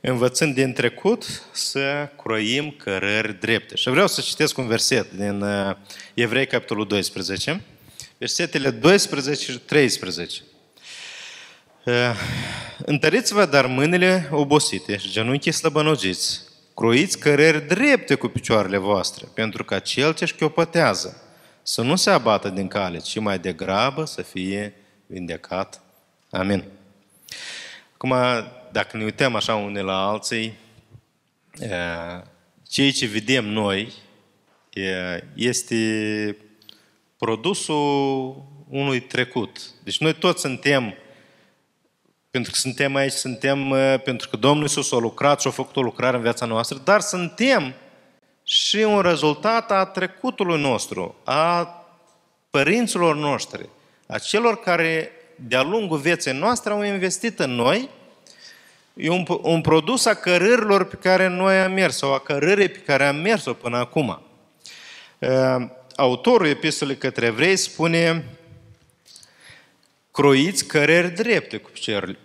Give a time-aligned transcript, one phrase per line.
[0.00, 3.76] învățând din trecut să croim cărări drepte.
[3.76, 5.76] Și vreau să citesc un verset din uh,
[6.14, 7.60] Evrei, capitolul 12,
[8.18, 10.42] versetele 12 și 13.
[11.84, 11.94] Uh,
[12.84, 16.40] Întăriți-vă dar mâinile obosite și genunchii slăbănogiți,
[16.74, 21.22] croiți cărări drepte cu picioarele voastre, pentru ca cel ce șchiopătează
[21.62, 24.74] să nu se abată din cale, ci mai degrabă să fie
[25.06, 25.82] vindecat.
[26.30, 26.64] Amin.
[27.94, 28.14] Acum,
[28.72, 30.54] dacă ne uităm așa unii la alții,
[32.68, 33.92] ceea ce vedem noi
[35.34, 36.36] este
[37.18, 38.34] produsul
[38.68, 39.58] unui trecut.
[39.84, 40.94] Deci noi toți suntem,
[42.30, 45.82] pentru că suntem aici, suntem pentru că Domnul Iisus a lucrat și a făcut o
[45.82, 47.74] lucrare în viața noastră, dar suntem
[48.44, 51.64] și un rezultat a trecutului nostru, a
[52.50, 53.68] părinților noștri,
[54.06, 57.88] a celor care de-a lungul vieții noastre au investit în noi
[59.00, 62.78] e un, un produs a cărărilor pe care noi am mers sau a cărării pe
[62.78, 64.22] care am mers-o până acum.
[65.96, 68.24] Autorul epistolei către evrei spune
[70.10, 71.70] croiți căreri drepte cu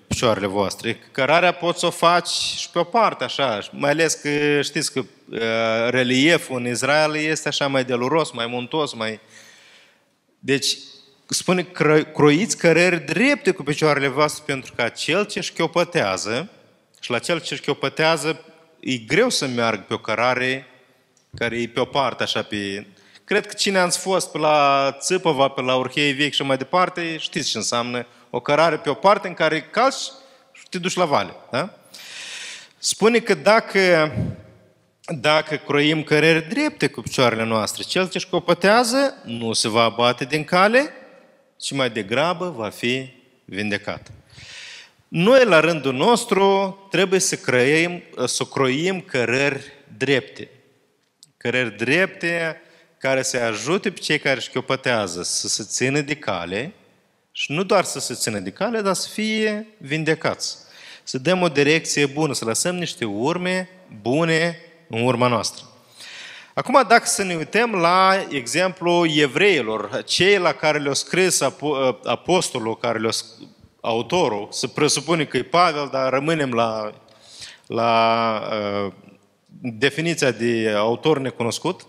[0.07, 0.99] picioarele voastre.
[1.11, 5.03] Cărarea poți să o faci și pe o parte, așa, mai ales că știți că
[5.89, 9.19] relieful în Israel este așa mai deluros, mai muntos, mai...
[10.39, 10.77] Deci,
[11.27, 11.67] spune,
[12.13, 16.49] croiți căreri drepte cu picioarele voastre pentru că cel ce șchiopătează
[17.05, 18.45] și la cel ce șchiopătează,
[18.79, 20.67] e greu să meargă pe o cărare
[21.35, 22.87] care e pe o parte, așa, pe...
[23.23, 27.17] Cred că cine ați fost pe la Țăpăva, pe la Urhei Vechi și mai departe,
[27.17, 29.95] știți ce înseamnă o cărare pe o parte în care calci
[30.51, 31.35] și te duci la vale.
[31.51, 31.77] Da?
[32.77, 34.13] Spune că dacă,
[35.05, 40.43] dacă croim căreri drepte cu picioarele noastre, cel ce școpătează nu se va abate din
[40.43, 40.93] cale,
[41.59, 43.09] ci mai degrabă va fi
[43.45, 44.11] vindecat.
[45.17, 49.61] Noi, la rândul nostru, trebuie să, creiem, să croim cărări
[49.97, 50.49] drepte.
[51.37, 52.61] Cărări drepte
[52.97, 56.73] care să ajute pe cei care șchiopătează să se țină de cale
[57.31, 60.57] și nu doar să se țină de cale, dar să fie vindecați.
[61.03, 63.69] Să dăm o direcție bună, să lăsăm niște urme
[64.01, 64.59] bune
[64.89, 65.63] în urma noastră.
[66.53, 71.41] Acum, dacă să ne uităm la exemplu evreilor, cei la care le-a scris
[72.03, 73.11] apostolul, care le-a
[73.85, 76.93] autorul, să presupune că e Pavel, dar rămânem la,
[77.65, 78.41] la
[78.85, 78.91] uh,
[79.61, 81.85] definiția de autor necunoscut.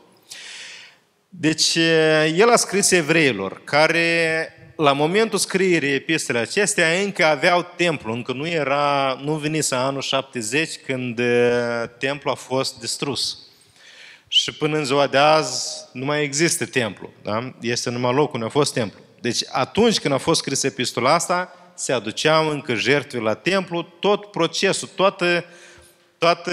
[1.28, 8.12] Deci, uh, el a scris evreilor, care la momentul scrierii epistolei acestea încă aveau templu,
[8.12, 13.38] încă nu era, nu venise anul 70 când uh, templul a fost distrus.
[14.28, 17.10] Și până în ziua de azi nu mai există templu.
[17.22, 17.54] Da?
[17.60, 19.00] Este numai locul unde a fost templu.
[19.20, 24.24] Deci atunci când a fost scris epistola asta, se aduceau încă jertfe la templu, tot
[24.24, 25.44] procesul, toată,
[26.18, 26.52] toată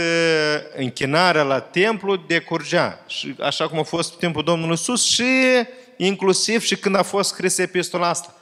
[0.76, 3.04] închinarea la templu decurgea.
[3.08, 5.24] Și așa cum a fost pe timpul Domnului Iisus și
[5.98, 8.36] inclusiv și când a fost scris epistola asta.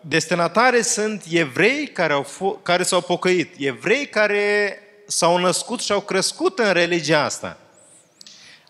[0.00, 6.00] Destinatare sunt evrei care, au f- care s-au pocăit, evrei care s-au născut și au
[6.00, 7.56] crescut în religia asta.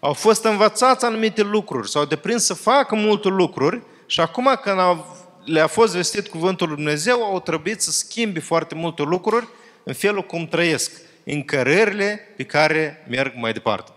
[0.01, 5.22] Au fost învățați anumite lucruri, s-au deprins să facă multe lucruri și acum când au
[5.45, 9.49] le-a fost vestit cuvântul lui Dumnezeu, au trebuit să schimbi foarte multe lucruri
[9.83, 10.93] în felul cum trăiesc,
[11.25, 13.93] în cărările pe care merg mai departe.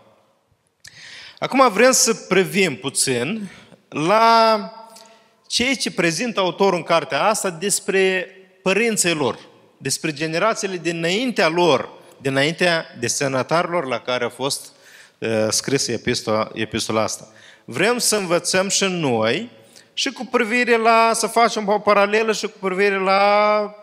[1.40, 3.50] Acum vrem să privim puțin
[3.90, 4.72] la
[5.48, 8.28] ceea ce prezintă autorul în cartea asta despre
[8.62, 9.40] părinții lor,
[9.78, 11.90] despre generațiile dinaintea lor,
[12.22, 14.72] dinaintea desenatarilor la care a fost
[15.18, 17.28] uh, scrisă epistola, epistola asta.
[17.66, 19.50] Vrem să învățăm și noi
[19.98, 23.76] și cu privire la, să facem o paralelă și cu privire la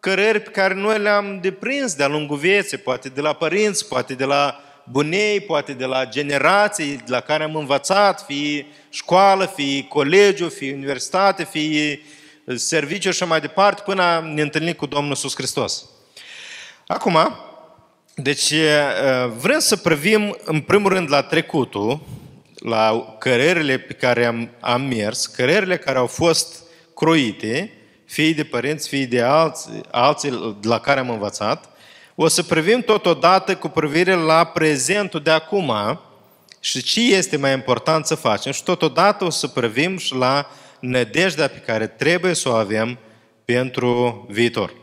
[0.00, 4.24] cărări pe care noi le-am deprins de-a lungul vieții, poate de la părinți, poate de
[4.24, 10.48] la bunei, poate de la generații de la care am învățat, fie școală, fie colegiu,
[10.48, 12.00] fie universitate, fie
[12.54, 15.84] serviciu și mai departe, până ne întâlnim cu Domnul Iisus Hristos.
[16.86, 17.18] Acum,
[18.14, 18.54] deci
[19.36, 22.00] vrem să privim în primul rând la trecutul,
[22.60, 26.62] la cărările pe care am, am mers, cărările care au fost
[26.94, 27.72] croite,
[28.04, 31.68] fie de părinți, fie de alți, alții la care am învățat,
[32.14, 35.72] o să privim totodată cu privire la prezentul de acum
[36.60, 41.48] și ce este mai important să facem și totodată o să privim și la nădejdea
[41.48, 42.98] pe care trebuie să o avem
[43.44, 44.74] pentru viitor.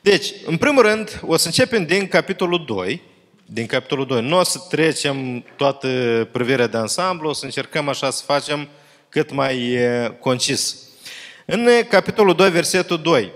[0.00, 3.02] Deci, în primul rând, o să începem din capitolul 2,
[3.46, 4.22] din capitolul 2.
[4.22, 5.88] Nu o să trecem toată
[6.32, 8.68] privirea de ansamblu, o să încercăm așa să facem
[9.08, 9.78] cât mai
[10.20, 10.76] concis.
[11.46, 13.32] În capitolul 2, versetul 2,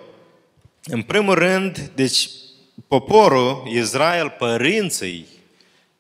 [0.85, 2.29] în primul rând, deci
[2.89, 5.27] poporul, Israel, părinții,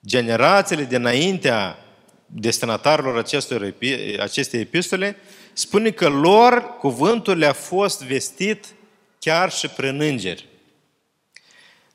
[0.06, 1.78] generațiile dinaintea
[2.26, 3.74] destinatarilor acestor,
[4.20, 5.16] acestei epistole,
[5.52, 8.64] spune că lor cuvântul le-a fost vestit
[9.18, 10.47] chiar și prin îngeri.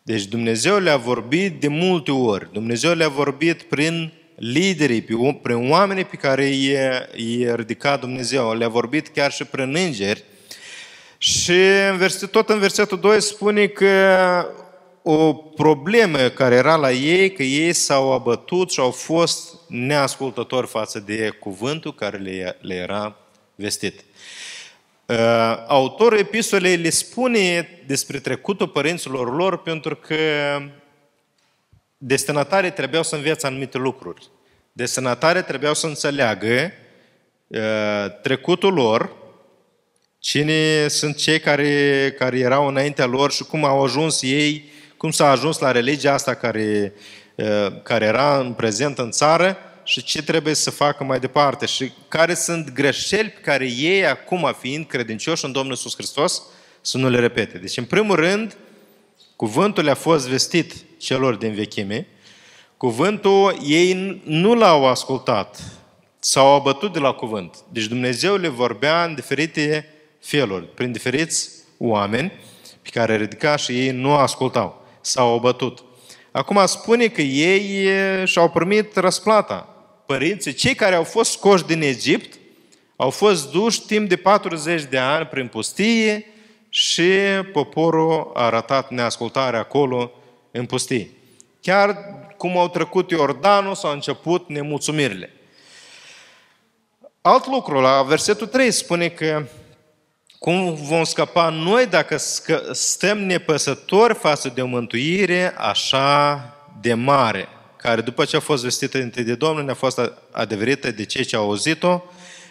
[0.05, 2.49] Deci Dumnezeu le-a vorbit de multe ori.
[2.51, 5.01] Dumnezeu le-a vorbit prin liderii,
[5.41, 6.45] prin oamenii pe care
[7.15, 8.53] i-a ridicat Dumnezeu.
[8.53, 10.23] Le-a vorbit chiar și prin îngeri.
[11.17, 11.53] Și
[12.31, 13.87] tot în versetul 2 spune că
[15.01, 20.99] o problemă care era la ei, că ei s-au abătut și au fost neascultători față
[20.99, 23.15] de cuvântul care le, le era
[23.55, 24.03] vestit.
[25.05, 25.15] Uh,
[25.67, 30.15] autorul epistolei le spune despre trecutul părinților lor pentru că
[31.97, 34.29] destinatarii trebuiau să învețe anumite lucruri.
[34.71, 36.71] Destinatarii trebuiau să înțeleagă
[37.47, 39.15] uh, trecutul lor,
[40.19, 45.29] cine sunt cei care, care erau înaintea lor și cum au ajuns ei, cum s-a
[45.29, 46.93] ajuns la religia asta care,
[47.35, 51.91] uh, care era în prezent în țară și ce trebuie să facă mai departe și
[52.07, 56.41] care sunt greșeli pe care ei, acum fiind credincioși în Domnul Iisus Hristos,
[56.81, 57.57] să nu le repete.
[57.57, 58.57] Deci, în primul rând,
[59.35, 62.07] cuvântul le-a fost vestit celor din vechime,
[62.77, 65.63] cuvântul ei nu l-au ascultat,
[66.19, 67.55] s-au abătut de la cuvânt.
[67.71, 69.87] Deci Dumnezeu le vorbea în diferite
[70.19, 72.31] feluri, prin diferiți oameni
[72.81, 75.83] pe care ridica și ei nu ascultau, s-au abătut.
[76.31, 77.87] Acum spune că ei
[78.25, 79.72] și-au primit răsplata
[80.05, 82.37] părinții, cei care au fost scoși din Egipt,
[82.95, 86.25] au fost duși timp de 40 de ani prin pustie
[86.69, 87.11] și
[87.51, 90.11] poporul a arătat neascultare acolo
[90.51, 91.09] în pustie.
[91.61, 91.97] Chiar
[92.37, 95.31] cum au trecut Iordanul, s-au început nemulțumirile.
[97.21, 99.45] Alt lucru, la versetul 3 spune că
[100.39, 102.17] cum vom scăpa noi dacă
[102.71, 106.43] stăm nepăsători față de o mântuire așa
[106.81, 107.47] de mare
[107.83, 111.35] care după ce a fost vestită dintre de Domnul, ne-a fost adeverită de cei ce
[111.35, 112.03] au auzit-o.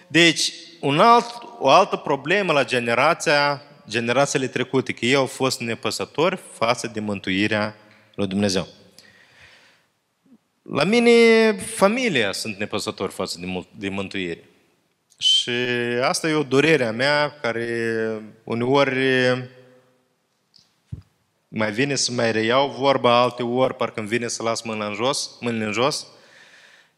[0.06, 1.26] Deci, un alt,
[1.58, 7.76] o altă problemă la generația, generațiile trecute, că ei au fost nepăsători față de mântuirea
[8.14, 8.68] lui Dumnezeu.
[10.62, 11.12] La mine,
[11.52, 14.44] familia sunt nepăsători față de, de mântuire.
[15.18, 15.50] Și
[16.02, 17.66] asta e o durere a mea care
[18.44, 18.98] uneori
[21.54, 24.94] mai vine să mai reiau vorba alte ori, parcă îmi vine să las mâna în
[24.94, 26.06] jos, mâinile în jos.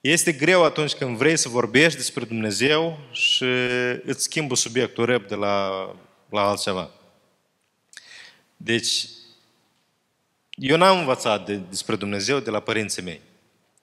[0.00, 3.44] Este greu atunci când vrei să vorbești despre Dumnezeu și
[4.04, 5.70] îți schimbă subiectul rep de la,
[6.30, 6.90] la altceva.
[8.56, 9.08] Deci,
[10.50, 13.20] eu n-am învățat de, despre Dumnezeu de la părinții mei.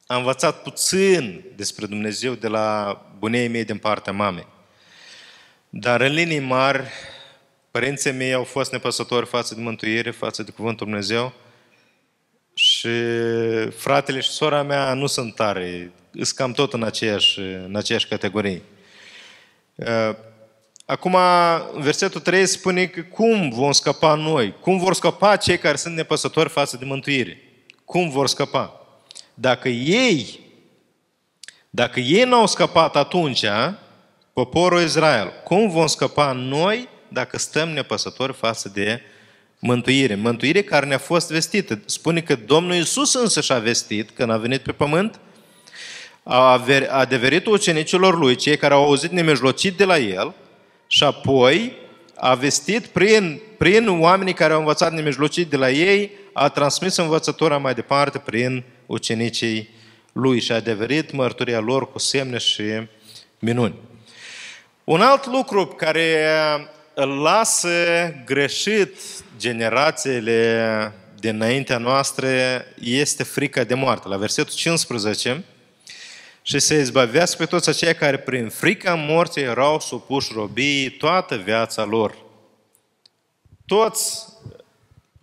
[0.06, 4.48] Am învățat puțin despre Dumnezeu de la bunei mei din partea mamei.
[5.70, 6.88] Dar în linii mari,
[7.72, 11.34] Părinții mei au fost nepăsători față de mântuire, față de Cuvântul Dumnezeu
[12.54, 12.90] și
[13.76, 18.62] fratele și sora mea nu sunt tare, sunt cam tot în aceeași, în aceeași categorie.
[19.76, 20.16] Uh,
[20.86, 21.18] acum,
[21.76, 24.56] versetul 3 spune că cum vom scăpa noi?
[24.60, 27.38] Cum vor scăpa cei care sunt nepăsători față de mântuire?
[27.86, 28.88] Cum vor scăpa?
[29.34, 30.40] Dacă ei,
[31.70, 33.46] dacă ei n-au scăpat atunci,
[34.34, 39.02] poporul Israel, cum vom scăpa noi dacă stăm nepăsători față de
[39.60, 40.16] mântuire.
[40.16, 41.82] Mântuire care ne-a fost vestită.
[41.86, 45.20] Spune că Domnul Iisus însă și-a vestit când a venit pe pământ,
[46.24, 50.34] a adeverit ucenicilor lui, cei care au auzit nemijlocit de la el,
[50.88, 51.74] și apoi
[52.16, 57.58] a vestit prin, prin oamenii care au învățat nemijlocit de la ei, a transmis învățătura
[57.58, 59.70] mai departe prin ucenicii
[60.12, 62.64] lui și a adeverit mărturia lor cu semne și
[63.40, 63.76] minuni.
[64.84, 66.26] Un alt lucru care
[66.94, 67.70] îl lasă
[68.26, 68.98] greșit
[69.38, 72.28] generațiile dinaintea noastră
[72.80, 74.08] este frica de moarte.
[74.08, 75.44] La versetul 15,
[76.42, 81.84] și să izbăvească pe toți aceia care prin frica morții erau supuși robii toată viața
[81.84, 82.16] lor.
[83.66, 84.28] Toți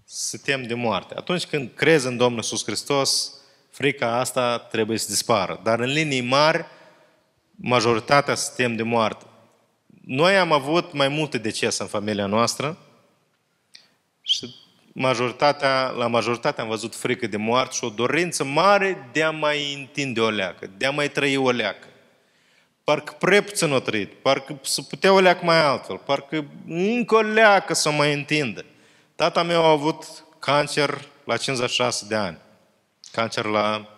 [0.04, 1.14] se tem de moarte.
[1.16, 3.32] Atunci când crezi în Domnul Iisus Hristos,
[3.70, 5.60] frica asta trebuie să dispară.
[5.62, 6.64] Dar în linii mari,
[7.56, 9.24] majoritatea se tem de moarte.
[10.10, 12.78] Noi am avut mai multe decese în familia noastră
[14.22, 14.54] și
[14.92, 19.74] majoritatea, la majoritatea am văzut frică de moarte și o dorință mare de a mai
[19.74, 21.86] întinde o leacă, de a mai trăi o leacă.
[22.84, 27.20] Parcă prea puțin o trăit, parcă să putea o leacă mai altfel, parcă încă o
[27.20, 28.64] leacă să mai întindă.
[29.14, 32.38] Tata meu a avut cancer la 56 de ani,
[33.12, 33.88] cancer la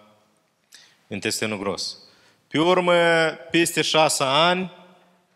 [1.08, 1.96] intestinul gros.
[2.48, 2.94] Pe urmă,
[3.50, 4.78] peste 6 ani,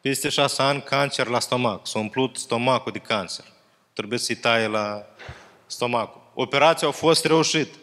[0.08, 1.87] peste șase ani cancer la stomac.
[1.87, 3.44] S-a umplut stomacul de cancer.
[3.92, 5.06] Trebuie să-i taie la
[5.66, 6.20] stomacul.
[6.34, 7.75] operația a fost reușit.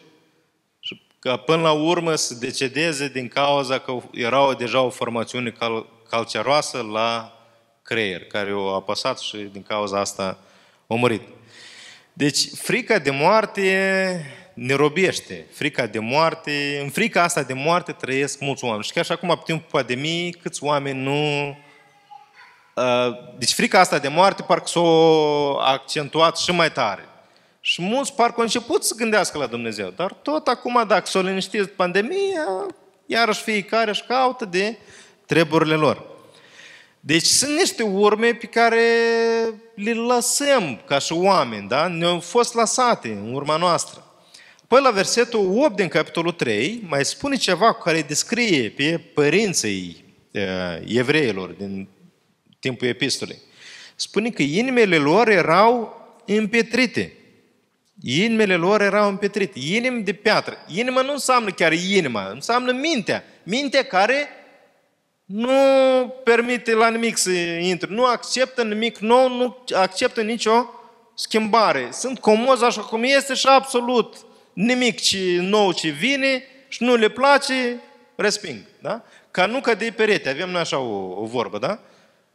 [0.80, 5.86] Și că până la urmă să decedeze din cauza că era deja o formațiune cal-
[6.08, 7.38] calceroasă la
[7.82, 10.38] creier, care o apăsat și din cauza asta
[10.86, 11.22] a murit.
[12.12, 15.46] Deci frica de moarte ne robește.
[15.52, 18.84] Frica de moarte, în frica asta de moarte trăiesc mulți oameni.
[18.84, 21.56] Și chiar și acum, pe timpul pandemiei, câți oameni nu...
[23.38, 24.80] Deci frica asta de moarte parcă s-a
[25.72, 27.08] accentuat și mai tare.
[27.60, 29.92] Și mulți parcă au început să gândească la Dumnezeu.
[29.96, 32.66] Dar tot acum, dacă s-o liniștit pandemia,
[33.06, 34.76] iarăși fiecare își caută de
[35.26, 36.02] treburile lor.
[37.00, 38.84] Deci sunt niște urme pe care
[39.74, 41.86] le lăsăm ca și oameni, da?
[41.86, 44.04] Ne-au fost lăsate în urma noastră.
[44.68, 50.04] Păi la versetul 8 din capitolul 3 mai spune ceva cu care descrie pe părinții
[50.86, 51.88] evreilor din
[52.62, 53.38] timpul epistolei.
[53.94, 57.12] Spune că inimile lor erau împetrite.
[58.02, 59.58] Inimile lor erau împetrite.
[59.58, 60.56] Inimi de piatră.
[60.74, 63.24] Inima nu înseamnă chiar inima, înseamnă mintea.
[63.42, 64.28] Mintea care
[65.24, 65.52] nu
[66.24, 70.66] permite la nimic să intre, nu acceptă nimic nou, nu acceptă nicio
[71.14, 71.88] schimbare.
[71.92, 74.16] Sunt comozi așa cum este și absolut
[74.52, 77.80] nimic ce nou ce vine și nu le place,
[78.16, 78.58] resping.
[78.80, 79.04] Da?
[79.30, 80.28] Ca nu cădei perete.
[80.28, 81.80] Avem noi așa o, o vorbă, da?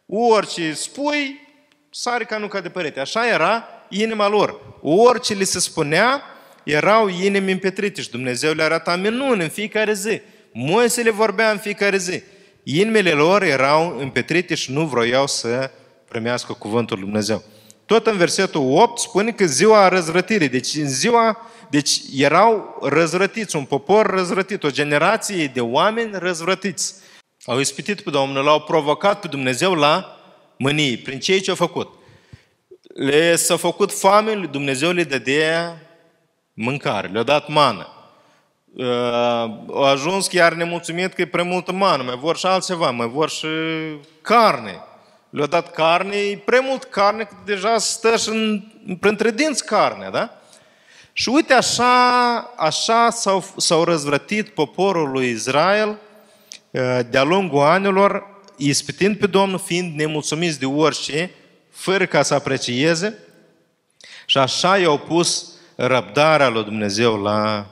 [0.10, 1.48] Orice spui,
[1.90, 3.00] sare ca nu cade perete.
[3.00, 4.60] Așa era inima lor.
[4.82, 6.22] Orice li se spunea,
[6.64, 10.22] erau inimi împetrite și Dumnezeu le arăta minuni în fiecare zi.
[10.54, 12.22] Moise le vorbea în fiecare zi.
[12.64, 15.72] Inimile lor erau împetrite și nu vroiau să
[16.08, 17.44] primească cuvântul Lui Dumnezeu.
[17.86, 21.38] Tot în versetul 8 spune că ziua răzvrătirii, deci în ziua,
[21.70, 26.94] deci erau răzvrătiți, un popor răzvrătit, o generație de oameni răzvrătiți.
[27.48, 30.18] Au ispitit pe Domnul, l-au provocat pe Dumnezeu la
[30.58, 31.90] mânie, prin cei ce au făcut.
[32.94, 35.82] Le s-a făcut foame, lui Dumnezeu le dădea
[36.54, 37.88] mâncare, le-a dat mană.
[38.76, 38.86] Uh,
[39.68, 43.30] au ajuns chiar nemulțumit că e prea multă mană, mai vor și altceva, mai vor
[43.30, 43.48] și
[44.22, 44.84] carne.
[45.30, 48.64] Le-au dat carne, e prea mult carne, că deja stă și în,
[49.00, 50.32] printre dinți carne, da?
[51.14, 56.07] Și uite așa, așa s-au, s-au răzvrătit poporul lui Israel uh,
[57.10, 58.24] de-a lungul anilor,
[58.58, 61.32] ispitind pe Domnul, fiind nemulțumiți de orice,
[61.70, 63.18] fără ca să aprecieze,
[64.26, 67.68] și așa i-au pus răbdarea lui Dumnezeu la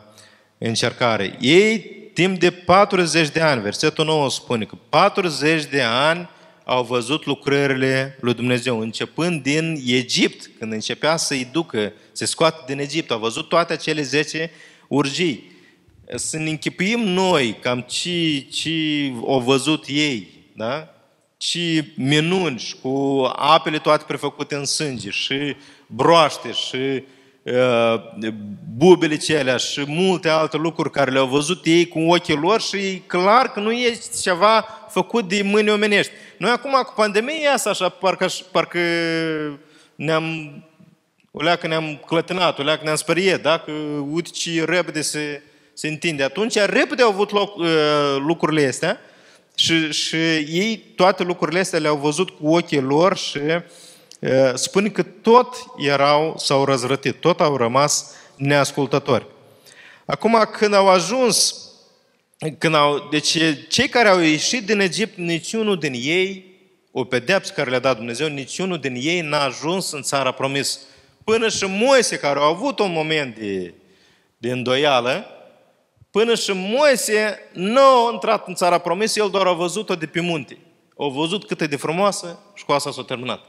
[0.57, 1.37] încercare.
[1.39, 1.79] Ei,
[2.13, 6.29] timp de 40 de ani, versetul 9 spune că 40 de ani
[6.63, 12.79] au văzut lucrările lui Dumnezeu, începând din Egipt, când începea să-i ducă, să scoată din
[12.79, 14.51] Egipt, au văzut toate acele 10
[14.87, 15.54] urgii.
[16.15, 20.89] Să ne închipuim noi cam ce, ce au văzut ei, da?
[21.37, 25.55] ce minunși și cu apele toate prefăcute în sânge și
[25.87, 27.03] broaște și
[27.45, 28.01] Uh,
[28.77, 33.01] bubele celea și multe alte lucruri care le-au văzut ei cu ochii lor și e
[33.07, 36.11] clar că nu este ceva făcut de mâini omenești.
[36.37, 38.79] Noi acum cu pandemia asta așa parcă, parcă
[39.95, 40.23] ne-am
[41.31, 43.57] o leacă ne-am clătinat, o leacă ne-am speriet, da?
[43.57, 43.71] Că
[44.11, 45.41] uite ce repede se,
[45.75, 46.23] se întinde.
[46.23, 47.67] Atunci repede au avut loc uh,
[48.17, 48.99] lucrurile astea
[49.55, 53.37] și, și ei toate lucrurile astea le-au văzut cu ochii lor și
[54.19, 59.25] uh, spune că tot erau, s-au răzvrătit, tot au rămas neascultători.
[60.05, 61.55] Acum, când au ajuns,
[62.57, 63.37] când au, deci
[63.69, 66.53] cei care au ieșit din Egipt, niciunul din ei,
[66.91, 70.79] o pedeapsă care le-a dat Dumnezeu, niciunul din ei n-a ajuns în țara promis.
[71.23, 73.73] Până și Moise, care a avut un moment de,
[74.37, 75.34] de îndoială,
[76.15, 80.19] până și Moise nu a intrat în țara promis, el doar a văzut-o de pe
[80.19, 80.57] munte.
[80.97, 83.45] A văzut cât e de frumoasă și cu asta s-a terminat.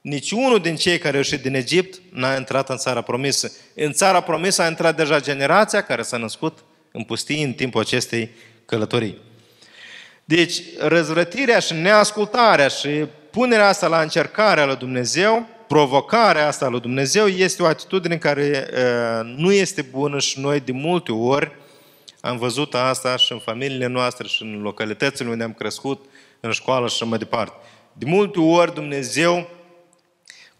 [0.00, 3.52] Niciunul din cei care au ieșit din Egipt n-a intrat în țara promisă.
[3.74, 6.58] În țara promisă a intrat deja generația care s-a născut
[6.90, 8.30] în pustie în timpul acestei
[8.66, 9.18] călătorii.
[10.24, 17.26] Deci, răzvrătirea și neascultarea și punerea asta la încercarea lui Dumnezeu, provocarea asta lui Dumnezeu
[17.26, 21.60] este o atitudine care uh, nu este bună și noi de multe ori
[22.24, 26.04] am văzut asta și în familiile noastre și în localitățile unde am crescut,
[26.40, 27.54] în școală și așa mai departe.
[27.92, 29.48] De multe ori Dumnezeu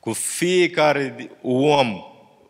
[0.01, 1.95] cu fiecare om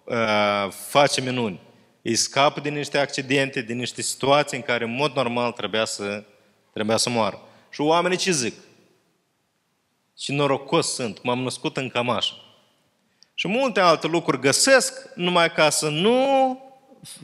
[0.04, 1.61] uh, face minuni.
[2.02, 6.25] Îi scapă din niște accidente, din niște situații în care în mod normal trebuia să,
[6.73, 7.40] trebuia să moară.
[7.71, 8.54] Și oamenii ce zic?
[10.14, 12.35] Ce norocos sunt, m-am născut în cămașă.
[13.35, 16.59] Și multe alte lucruri găsesc numai ca să nu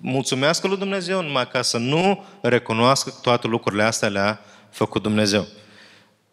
[0.01, 5.47] mulțumească lui Dumnezeu, numai ca să nu recunoască că toate lucrurile astea le-a făcut Dumnezeu.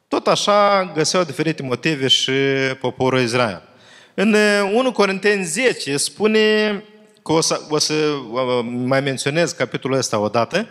[0.08, 2.32] Tot așa găseau diferite motive și
[2.80, 3.62] poporul Israel.
[4.14, 6.84] În 1 uh, Corinteni 10 spune
[7.24, 7.94] că o să, o să
[8.66, 10.68] mai menționez capitolul ăsta odată,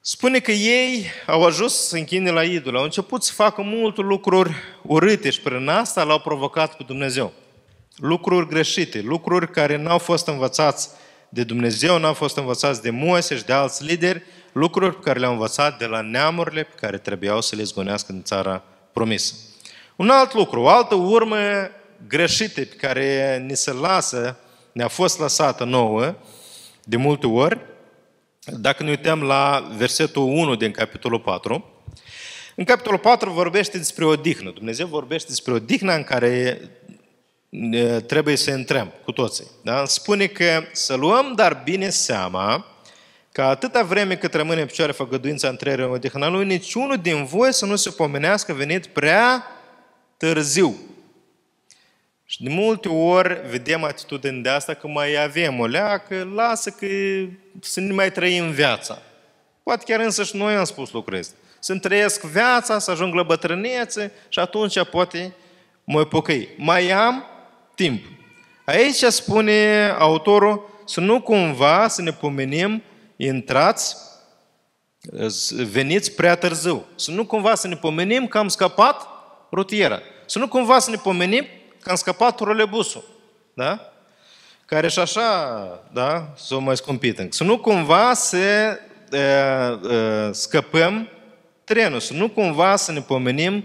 [0.00, 4.54] spune că ei au ajuns să închine la idol, au început să facă multe lucruri
[4.82, 7.32] urâte și prin asta l-au provocat pe Dumnezeu.
[7.96, 10.88] Lucruri greșite, lucruri care n-au fost învățați
[11.34, 14.22] de Dumnezeu, n-au fost învățați de Moise și de alți lideri,
[14.52, 18.22] lucruri pe care le-au învățat de la neamurile pe care trebuiau să le zgonească în
[18.22, 18.62] țara
[18.92, 19.34] promisă.
[19.96, 21.36] Un alt lucru, o altă urmă
[22.08, 24.36] greșită pe care ni se lasă,
[24.72, 26.14] ne-a fost lăsată nouă
[26.84, 27.58] de multe ori,
[28.44, 31.84] dacă ne uităm la versetul 1 din capitolul 4,
[32.54, 34.50] în capitolul 4 vorbește despre odihnă.
[34.50, 36.60] Dumnezeu vorbește despre odihnă în care
[38.06, 39.46] trebuie să intrăm cu toții.
[39.62, 39.84] Da?
[39.84, 42.66] Spune că să luăm dar bine seama
[43.32, 47.52] că atâta vreme cât rămâne în picioare făgăduința întrerei în odihna lui, niciunul din voi
[47.52, 49.46] să nu se pomenească venit prea
[50.16, 50.76] târziu.
[52.24, 56.86] Și de multe ori vedem atitudine de asta că mai avem o leacă, lasă că
[57.60, 59.02] să nu mai trăim viața.
[59.62, 61.34] Poate chiar însă și noi am spus lucrul ăsta.
[61.58, 65.34] Să-mi trăiesc viața, să ajung la bătrânețe și atunci poate
[65.84, 66.48] mă pocăi.
[66.56, 67.24] Mai am
[67.74, 68.04] timp.
[68.64, 72.82] Aici spune autorul să nu cumva să ne pomenim,
[73.16, 73.96] intrați,
[75.70, 76.84] veniți prea târziu.
[76.94, 79.08] Să nu cumva să ne pomenim că am scăpat
[79.52, 80.00] rutiera.
[80.26, 81.46] Să nu cumva să ne pomenim
[81.80, 83.04] că am scăpat trolebusul.
[83.54, 83.92] Da?
[84.66, 85.22] Care și așa,
[85.92, 87.32] da, s-o mai scumpit.
[87.32, 91.08] Să nu cumva să e, e, scăpăm
[91.64, 92.00] trenul.
[92.00, 93.64] Să nu cumva să ne pomenim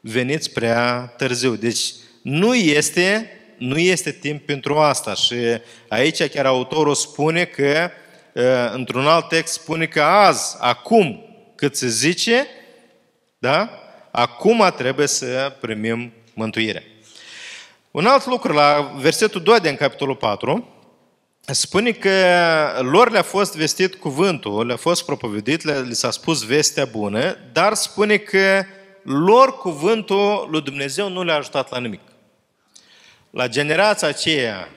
[0.00, 1.54] veniți prea târziu.
[1.54, 5.14] Deci nu este nu este timp pentru asta.
[5.14, 5.36] Și
[5.88, 7.90] aici chiar autorul spune că,
[8.72, 11.24] într-un alt text, spune că azi, acum,
[11.54, 12.46] cât se zice,
[13.38, 13.70] da?
[14.10, 16.84] Acum trebuie să primim mântuire.
[17.90, 20.68] Un alt lucru, la versetul 2 din capitolul 4,
[21.46, 22.12] spune că
[22.80, 27.74] lor le-a fost vestit cuvântul, le-a fost propovedit, le, le s-a spus vestea bună, dar
[27.74, 28.62] spune că
[29.02, 32.00] lor cuvântul lui Dumnezeu nu le-a ajutat la nimic
[33.30, 34.68] la generația aceea,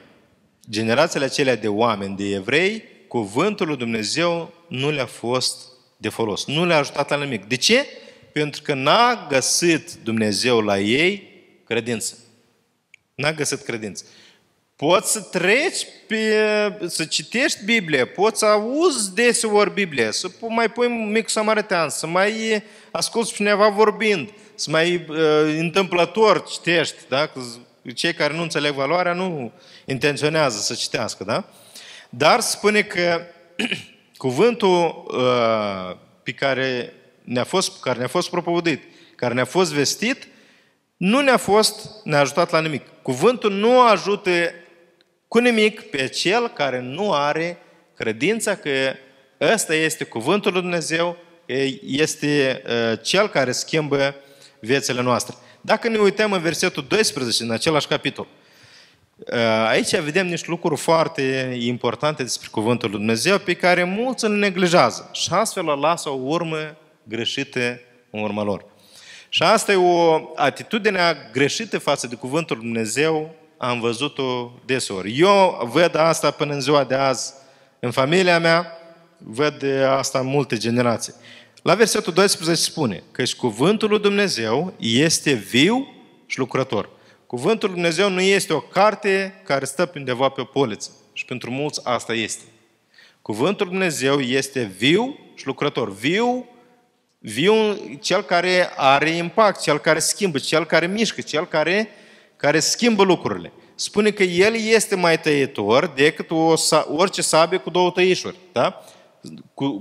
[0.69, 6.65] generațiile acelea de oameni, de evrei, cuvântul lui Dumnezeu nu le-a fost de folos, nu
[6.65, 7.45] le-a ajutat la nimic.
[7.45, 7.85] De ce?
[8.31, 11.31] Pentru că n-a găsit Dumnezeu la ei
[11.65, 12.17] credință.
[13.15, 14.05] N-a găsit credință.
[14.75, 16.35] Poți să treci pe,
[16.87, 22.07] să citești Biblia, poți să auzi deseori Biblia, să mai pui un mic samaritan, să
[22.07, 25.17] mai asculți cineva vorbind, să mai uh,
[25.57, 27.31] întâmplător citești, da?
[27.91, 29.52] Cei care nu înțeleg valoarea nu
[29.86, 31.43] intenționează să citească, da?
[32.10, 33.22] Dar spune că
[34.17, 36.93] cuvântul uh, pe care
[37.24, 38.84] ne-a fost, care ne-a fost propovăduit,
[39.15, 40.28] care ne-a fost vestit,
[40.98, 42.82] nu ne-a fost, ne-a ajutat la nimic.
[43.02, 44.32] Cuvântul nu ajută
[45.28, 47.58] cu nimic pe cel care nu are
[47.96, 48.69] credința că
[49.41, 51.17] ăsta este cuvântul lui Dumnezeu,
[51.86, 54.15] este uh, cel care schimbă
[54.60, 55.36] viețile noastre.
[55.65, 58.28] Dacă ne uităm în versetul 12, în același capitol,
[59.17, 64.32] uh, aici vedem niște lucruri foarte importante despre Cuvântul Lui Dumnezeu pe care mulți îl
[64.32, 68.65] neglijează și astfel lasă o urmă greșită în urma lor.
[69.30, 75.19] Și asta e o atitudine greșită față de Cuvântul Lui Dumnezeu, am văzut-o deseori.
[75.19, 77.34] Eu văd asta până în ziua de azi
[77.80, 78.78] în familia mea,
[79.17, 81.13] văd asta în multe generații.
[81.63, 85.93] La versetul 12 spune că și cuvântul lui Dumnezeu este viu
[86.26, 86.89] și lucrător.
[87.28, 90.91] Cuvântul lui Dumnezeu nu este o carte care stă undeva pe o poliță.
[91.13, 92.43] Și pentru mulți asta este.
[93.21, 95.93] Cuvântul lui Dumnezeu este viu și lucrător.
[95.93, 96.45] Viu,
[97.19, 97.54] viu
[98.02, 101.89] cel care are impact, cel care schimbă, cel care mișcă, cel care,
[102.38, 103.52] care schimbă lucrurile.
[103.76, 106.54] Spune că el este mai tăietor decât o,
[106.88, 108.36] orice sabie cu două tăișuri.
[108.52, 108.84] Da?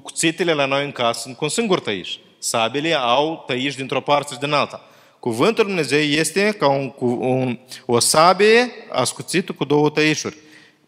[0.02, 2.16] Cuțitele la noi în casă sunt cu un singur tăiș.
[2.38, 4.86] Sabele au tăiș dintr-o parte și din alta.
[5.20, 10.36] Cuvântul Dumnezeu este ca un, un, o sabie ascuțită cu două tăișuri.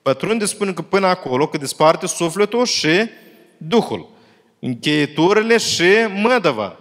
[0.02, 3.08] Pătrunde spune că până acolo, că desparte sufletul și
[3.56, 4.10] Duhul,
[4.58, 6.76] încheieturile și mădăva,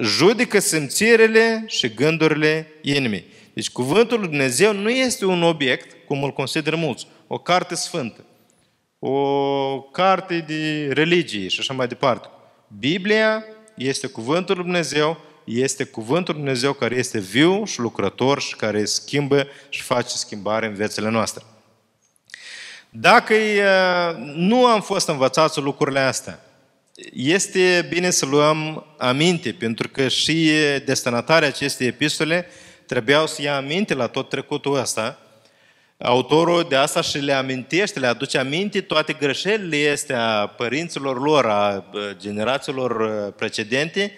[0.00, 3.24] judecă simțirile și gândurile inimii.
[3.52, 8.24] Deci cuvântul lui Dumnezeu nu este un obiect, cum îl consideră mulți, o carte sfântă
[9.02, 12.28] o carte de religie și așa mai departe.
[12.78, 13.44] Biblia
[13.76, 18.84] este cuvântul lui Dumnezeu, este cuvântul lui Dumnezeu care este viu și lucrător și care
[18.84, 21.44] schimbă și face schimbare în viețile noastre.
[22.90, 23.34] Dacă
[24.34, 26.44] nu am fost învățați lucrurile astea,
[27.12, 30.50] este bine să luăm aminte, pentru că și
[30.84, 32.46] destinatarea acestei epistole
[32.86, 35.18] trebuiau să ia aminte la tot trecutul ăsta,
[36.02, 41.84] autorul de asta și le amintește, le aduce aminte toate greșelile astea părinților lor, a
[42.12, 44.12] generațiilor precedente,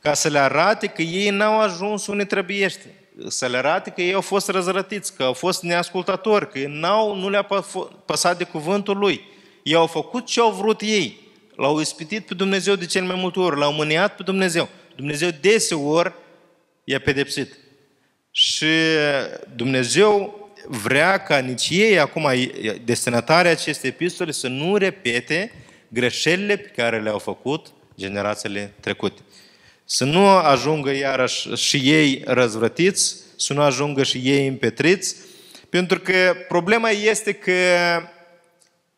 [0.00, 2.94] ca să le arate că ei n-au ajuns unde trebuiește.
[3.28, 7.28] Să le arate că ei au fost răzrătiți, că au fost neascultatori, că n-au, nu
[7.28, 7.48] le-a
[8.04, 9.20] păsat de cuvântul lui.
[9.62, 11.20] Ei au făcut ce au vrut ei.
[11.56, 14.68] L-au ispitit pe Dumnezeu de cel mai multe ori, l-au mâniat pe Dumnezeu.
[14.96, 16.12] Dumnezeu deseori
[16.84, 17.58] i-a pedepsit.
[18.30, 18.66] Și
[19.54, 22.28] Dumnezeu vrea ca nici ei, acum,
[22.84, 25.52] destinatarea acestei epistole, să nu repete
[25.88, 29.20] greșelile pe care le-au făcut generațiile trecute.
[29.84, 35.16] Să nu ajungă iarăși și ei răzvrătiți, să nu ajungă și ei împetriți,
[35.68, 37.52] pentru că problema este că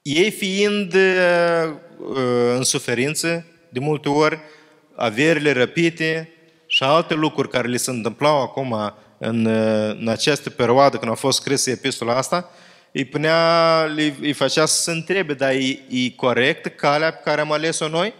[0.02, 1.74] ei fiind uh,
[2.56, 4.38] în suferință, de multe ori,
[4.94, 6.33] averile răpite
[6.66, 9.46] și alte lucruri care le se întâmplau acum în,
[10.00, 12.50] în această perioadă când a fost scrisă epistola asta,
[12.92, 13.83] îi punea,
[14.20, 18.14] îi făcea să se întrebe, dar e, e corect calea pe care am ales-o noi?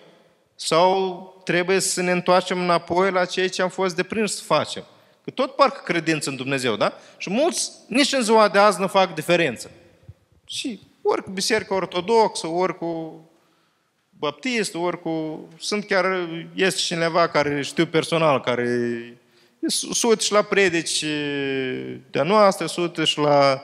[0.55, 4.85] Sau trebuie să ne întoarcem înapoi la ceea ce am fost deprins să facem?
[5.25, 6.93] Că tot parcă credință în Dumnezeu, da?
[7.17, 9.71] Și mulți nici în ziua de azi nu fac diferență.
[10.47, 13.21] Și ori cu biserica ortodoxă, ori cu
[14.19, 15.49] baptist, ori cu...
[15.59, 18.69] Sunt chiar, este cineva care știu personal, care
[19.67, 21.05] sută și la predici
[22.11, 23.63] de-a noastră, sută și la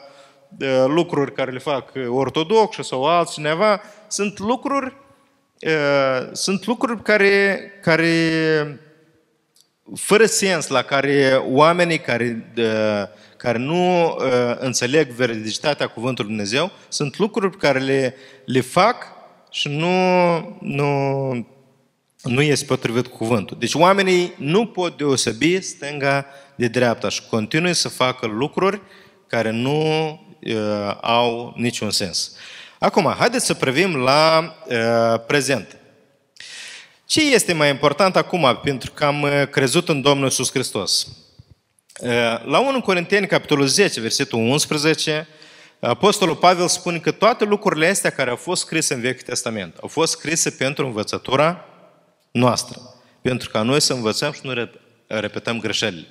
[0.48, 3.80] de, lucruri care le fac ortodoxi sau altcineva.
[4.08, 4.94] Sunt lucruri,
[5.60, 8.10] uh, sunt lucruri care, care
[9.94, 13.02] fără sens, la care oamenii care, uh,
[13.36, 19.06] care nu uh, înțeleg veridicitatea Cuvântului Dumnezeu, sunt lucruri pe care le, le fac
[19.50, 19.88] și nu,
[20.60, 21.55] nu,
[22.26, 23.56] nu este potrivit cuvântul.
[23.60, 28.80] Deci oamenii nu pot deosebi stânga de dreapta și continuă să facă lucruri
[29.26, 30.08] care nu
[30.40, 32.32] uh, au niciun sens.
[32.78, 35.76] Acum, haideți să privim la uh, prezent.
[37.06, 41.06] Ce este mai important acum, pentru că am uh, crezut în Domnul Iisus Hristos?
[42.00, 42.10] Uh,
[42.44, 45.28] la 1 Corinteni, capitolul 10, versetul 11,
[45.80, 49.88] Apostolul Pavel spune că toate lucrurile astea care au fost scrise în Vechiul Testament au
[49.88, 51.64] fost scrise pentru învățătura
[52.30, 52.80] noastră.
[53.22, 54.68] Pentru ca noi să învățăm și nu
[55.06, 56.06] repetăm greșelile.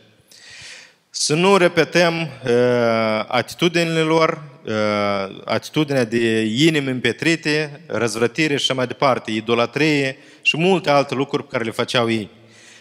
[1.09, 8.87] Să nu repetăm uh, atitudinile lor, uh, atitudinea de inimi împetrite, răzvrătire și așa mai
[8.87, 12.29] departe, idolatrie și multe alte lucruri pe care le făceau ei.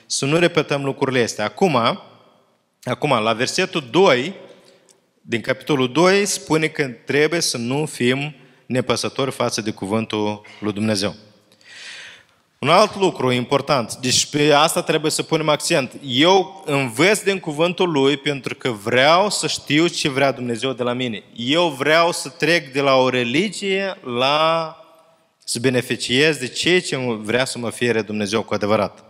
[0.06, 1.44] Să nu repetăm lucrurile astea.
[1.44, 1.76] Acum,
[2.82, 4.34] acum la versetul 2,
[5.20, 8.34] din capitolul 2 spune că trebuie să nu fim
[8.66, 11.14] nepăsători față de cuvântul lui Dumnezeu.
[12.64, 15.92] Un alt lucru important, deci pe asta trebuie să punem accent.
[16.04, 20.92] Eu învăț din cuvântul lui pentru că vreau să știu ce vrea Dumnezeu de la
[20.92, 21.22] mine.
[21.36, 24.76] Eu vreau să trec de la o religie la
[25.38, 29.04] să beneficiez de ceea ce vrea să mă fiere Dumnezeu cu adevărat.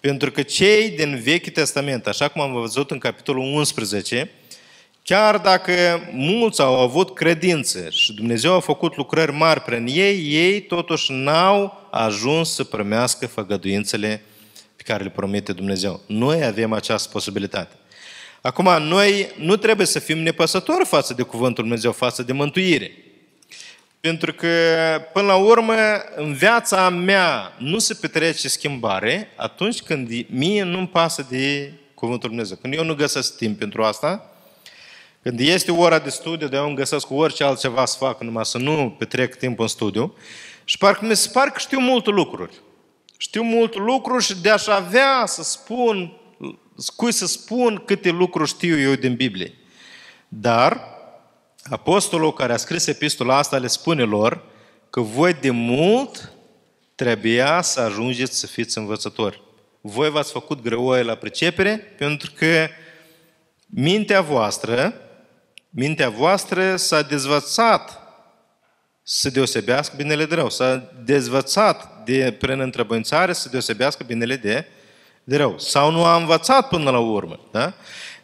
[0.00, 4.30] Pentru că cei din Vechiul Testament, așa cum am văzut în capitolul 11,
[5.04, 5.72] Chiar dacă
[6.12, 11.81] mulți au avut credință și Dumnezeu a făcut lucrări mari prin ei, ei totuși n-au
[12.00, 14.22] ajuns să primească făgăduințele
[14.76, 16.00] pe care le promite Dumnezeu.
[16.06, 17.74] Noi avem această posibilitate.
[18.40, 22.92] Acum, noi nu trebuie să fim nepăsători față de Cuvântul Dumnezeu, față de mântuire.
[24.00, 24.48] Pentru că,
[25.12, 25.74] până la urmă,
[26.16, 32.56] în viața mea nu se petrece schimbare atunci când mie nu-mi pasă de Cuvântul Dumnezeu.
[32.56, 34.30] Când eu nu găsesc timp pentru asta,
[35.22, 38.58] când este ora de studiu, de îmi găsesc cu orice altceva să fac, numai să
[38.58, 40.14] nu petrec timp în studiu,
[40.64, 42.60] și parcă mi se pare că știu multe lucruri.
[43.16, 46.12] Știu multe lucruri și de-aș avea să spun,
[46.96, 49.54] cui să spun câte lucruri știu eu din Biblie.
[50.28, 50.80] Dar
[51.70, 54.44] apostolul care a scris epistola asta le spune lor
[54.90, 56.32] că voi de mult
[56.94, 59.42] trebuia să ajungeți să fiți învățători.
[59.80, 62.68] Voi v-ați făcut greoaie la pricepere pentru că
[63.66, 64.94] mintea voastră
[65.74, 68.01] mintea voastră s-a dezvățat
[69.02, 70.50] să deosebească binele de rău.
[70.50, 74.64] S-a dezvățat de, prin întrebăințare să deosebească binele de,
[75.24, 75.58] de rău.
[75.58, 77.40] Sau nu a învățat până la urmă.
[77.52, 77.72] Da?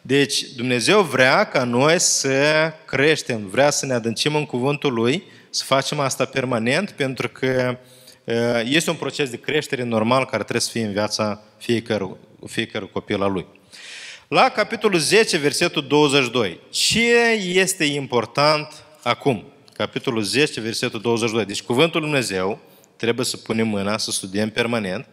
[0.01, 5.63] Deci Dumnezeu vrea ca noi să creștem, vrea să ne adâncim în cuvântul Lui, să
[5.63, 7.77] facem asta permanent, pentru că
[8.63, 12.15] este un proces de creștere normal care trebuie să fie în viața fiecărui,
[12.47, 13.45] fiecărui copil al Lui.
[14.27, 16.59] La capitolul 10, versetul 22.
[16.69, 19.43] Ce este important acum?
[19.79, 21.45] Capitolul 10, versetul 22.
[21.45, 22.59] Deci cuvântul Lui Dumnezeu
[22.95, 25.07] trebuie să punem mâna, să studiem permanent.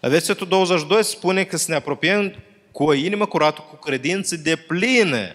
[0.00, 2.34] La versetul 22 spune că să ne apropiem
[2.72, 5.34] cu o inimă curată, cu credință de plină.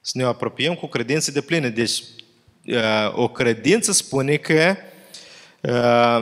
[0.00, 1.68] Să ne apropiem cu credință de plină.
[1.68, 2.02] Deci,
[3.12, 4.76] o credință spune că,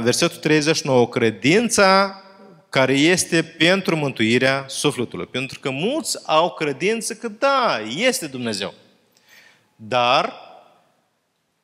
[0.02, 2.22] versetul 39, credința
[2.68, 5.26] care este pentru mântuirea sufletului.
[5.26, 8.74] Pentru că mulți au credință că da, este Dumnezeu.
[9.76, 10.44] Dar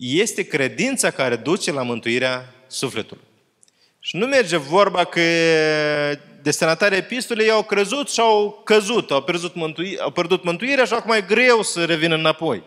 [0.03, 3.23] este credința care duce la mântuirea sufletului.
[4.01, 5.21] Și nu merge vorba că
[6.43, 11.13] destinatarii epistolei au crezut și au căzut, au pierdut, mântui, au pierdut mântuirea și acum
[11.13, 12.63] e greu să revină înapoi.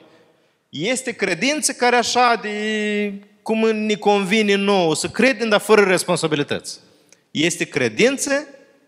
[0.69, 6.79] Este credință care așa de cum ne convine nouă, să credem, dar fără responsabilități.
[7.31, 8.47] Este credință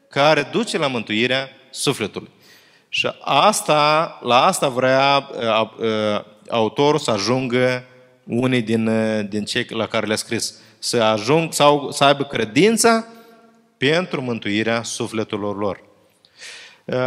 [0.09, 2.29] care duce la mântuirea sufletului.
[2.89, 5.29] Și asta, la asta vrea
[6.49, 7.83] autorul să ajungă
[8.27, 8.89] unii din,
[9.29, 10.53] din cei la care le-a scris.
[10.79, 13.07] Să ajung sau să aibă credința
[13.77, 15.85] pentru mântuirea sufletelor lor.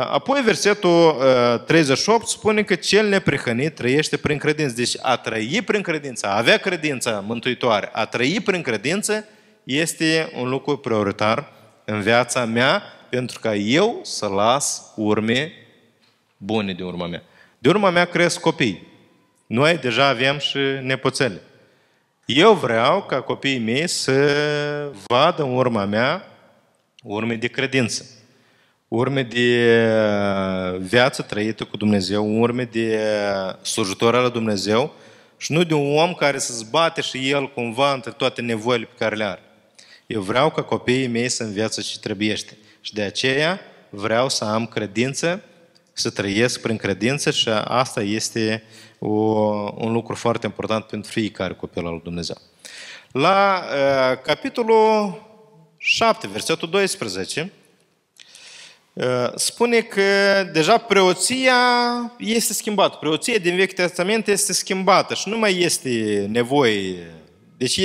[0.01, 1.15] Apoi versetul
[1.67, 4.75] 38 spune că cel neprihănit trăiește prin credință.
[4.75, 9.25] Deci a trăi prin credință, a avea credința mântuitoare, a trăi prin credință
[9.65, 11.53] este un lucru prioritar
[11.85, 15.53] în viața mea pentru ca eu să las urme
[16.37, 17.23] bune de urma mea.
[17.59, 18.90] De urma mea cresc copii.
[19.51, 21.41] Noi deja avem și nepoțele.
[22.25, 26.25] Eu vreau ca copiii mei să vadă în urma mea
[27.03, 28.05] urme de credință,
[28.89, 29.69] urme de
[30.79, 33.01] viață trăită cu Dumnezeu, urme de
[33.63, 34.95] slujitor al Dumnezeu
[35.37, 38.95] și nu de un om care să zbate și el cumva între toate nevoile pe
[38.99, 39.43] care le are.
[40.07, 42.57] Eu vreau ca copiii mei să învețe ce trebuiește.
[42.81, 45.43] Și de aceea vreau să am credință,
[45.93, 48.63] să trăiesc prin credință și asta este
[49.01, 49.09] o,
[49.75, 52.37] un lucru foarte important pentru fiecare copil al lui Dumnezeu.
[53.13, 55.15] La uh, capitolul
[55.77, 57.53] 7, versetul 12,
[58.93, 60.03] uh, spune că
[60.53, 61.55] deja preoția
[62.19, 62.97] este schimbată.
[63.01, 67.15] Preoția din Vechiul Testament este schimbată și nu mai este nevoie.
[67.57, 67.81] Deci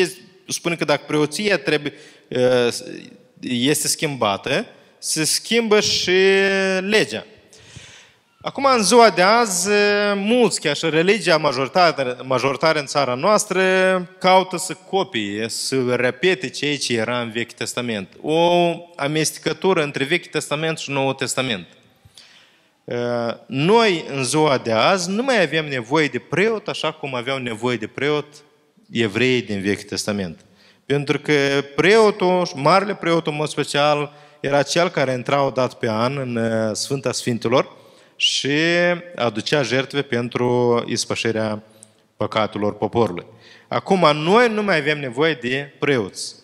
[0.47, 1.93] spune că dacă preoția trebuie,
[2.27, 2.77] uh,
[3.39, 4.65] este schimbată,
[4.97, 6.11] se schimbă și
[6.79, 7.25] legea.
[8.47, 9.69] Acum, în ziua de azi,
[10.15, 13.61] mulți, chiar și religia majoritară, majoritară în țara noastră,
[14.19, 18.07] caută să copie, să repete ceea ce era în Vechiul Testament.
[18.21, 21.67] O amestecătură între Vechiul Testament și Noul Testament.
[23.45, 27.77] Noi, în ziua de azi, nu mai avem nevoie de preot așa cum aveau nevoie
[27.77, 28.25] de preot
[28.91, 30.39] evrei din Vechiul Testament.
[30.85, 31.33] Pentru că
[31.75, 36.35] preotul, marele preot în mod special, era cel care intra o dată pe an în
[36.35, 37.83] uh, Sfânta Sfintelor
[38.15, 38.57] și
[39.15, 41.63] aducea jertfe pentru ispășirea
[42.17, 43.25] păcatelor poporului.
[43.67, 46.35] Acum, noi nu mai avem nevoie de preoți.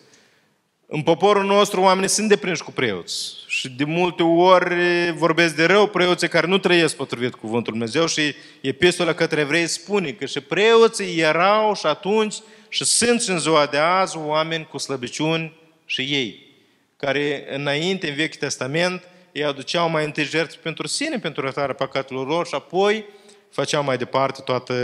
[0.86, 3.34] În poporul nostru oamenii sunt deprinși cu preoți.
[3.46, 4.74] Și de multe ori
[5.16, 10.10] vorbesc de rău preoții care nu trăiesc potrivit cuvântul Dumnezeu și epistola către evrei spune
[10.10, 12.34] că și preoții erau și atunci
[12.68, 16.50] și sunt și în ziua de azi oameni cu slăbiciuni și ei
[16.96, 22.26] care înainte, în Vechiul Testament, ei aduceau mai întâi jertfe pentru sine, pentru iertarea păcatelor
[22.26, 23.04] lor și apoi
[23.50, 24.74] făceau mai departe toată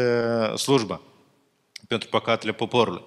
[0.58, 1.00] slujba
[1.88, 3.02] pentru păcatele poporului.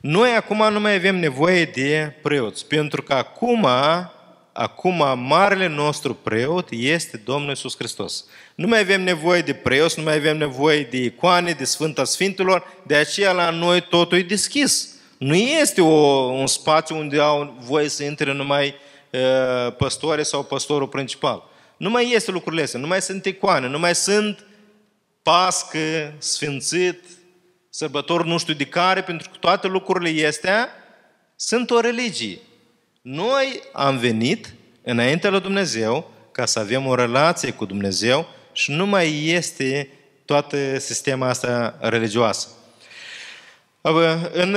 [0.00, 3.66] Noi acum nu mai avem nevoie de preoți, pentru că acum,
[4.52, 8.24] acum marele nostru preot este Domnul Iisus Hristos.
[8.54, 12.76] Nu mai avem nevoie de preoți, nu mai avem nevoie de icoane, de Sfânta Sfintelor,
[12.86, 14.88] de aceea la noi totul e deschis.
[15.18, 15.94] Nu este o,
[16.30, 18.74] un spațiu unde au voie să intre numai uh,
[19.76, 21.42] păstoare sau păstorul principal.
[21.76, 24.44] Nu mai este lucrurile astea, nu mai sunt icoane, nu mai sunt
[25.22, 27.04] pască, sfințit,
[27.70, 30.68] sărbători nu știu de care, pentru că toate lucrurile astea
[31.36, 32.38] sunt o religie.
[33.02, 38.86] Noi am venit înaintea lui Dumnezeu ca să avem o relație cu Dumnezeu și nu
[38.86, 39.88] mai este
[40.24, 42.48] toată sistema asta religioasă.
[44.32, 44.56] În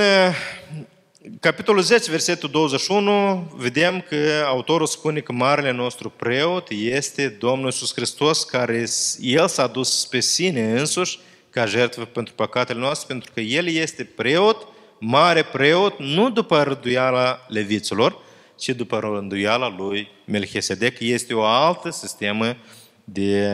[1.40, 7.94] capitolul 10, versetul 21, vedem că autorul spune că marele nostru preot este Domnul Iisus
[7.94, 8.84] Hristos, care
[9.20, 11.18] El s-a dus pe sine însuși
[11.50, 17.46] ca jertfă pentru păcatele noastre, pentru că El este preot, mare preot, nu după rânduiala
[17.48, 18.18] leviților,
[18.58, 21.00] ci după rânduiala lui Melchisedec.
[21.00, 22.56] Este o altă sistemă
[23.04, 23.50] de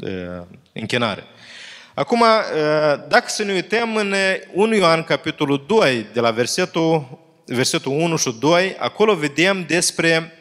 [0.00, 1.24] uh, închinare.
[1.98, 4.14] Acum, ă, dacă să ne uităm în
[4.52, 10.32] 1 Ioan, capitolul 2, de la versetul, versetul 1 și 2, acolo vedem despre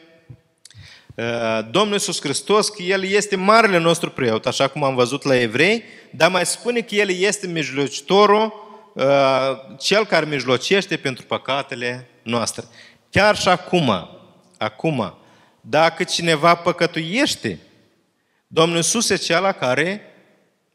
[1.17, 5.39] ă, Domnul Iisus Hristos că El este marele nostru preot, așa cum am văzut la
[5.39, 8.53] evrei, dar mai spune că El este mijlocitorul,
[8.97, 12.63] ă, cel care mijlocește pentru păcatele noastre.
[13.09, 14.09] Chiar și acum,
[14.57, 15.17] acum,
[15.61, 17.59] dacă cineva păcătuiește,
[18.47, 20.09] Domnul Iisus e cel care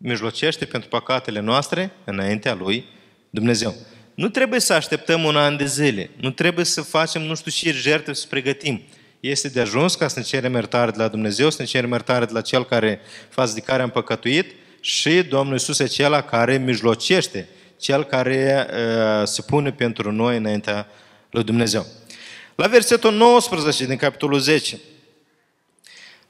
[0.02, 2.84] mijlocește pentru păcatele noastre înaintea lui
[3.30, 3.74] Dumnezeu.
[4.14, 7.72] Nu trebuie să așteptăm un an de zile, nu trebuie să facem nu știu ce
[7.72, 8.82] jertfe să pregătim.
[9.20, 12.24] Este de ajuns ca să ne cerem iertare de la Dumnezeu, să ne cerem iertare
[12.24, 16.58] de la Cel care, față de care am păcătuit și Domnul Iisus e Cel care
[16.58, 20.86] mijlocește, Cel care uh, se pune pentru noi înaintea
[21.30, 21.86] lui Dumnezeu.
[22.54, 24.78] La versetul 19 din capitolul 10,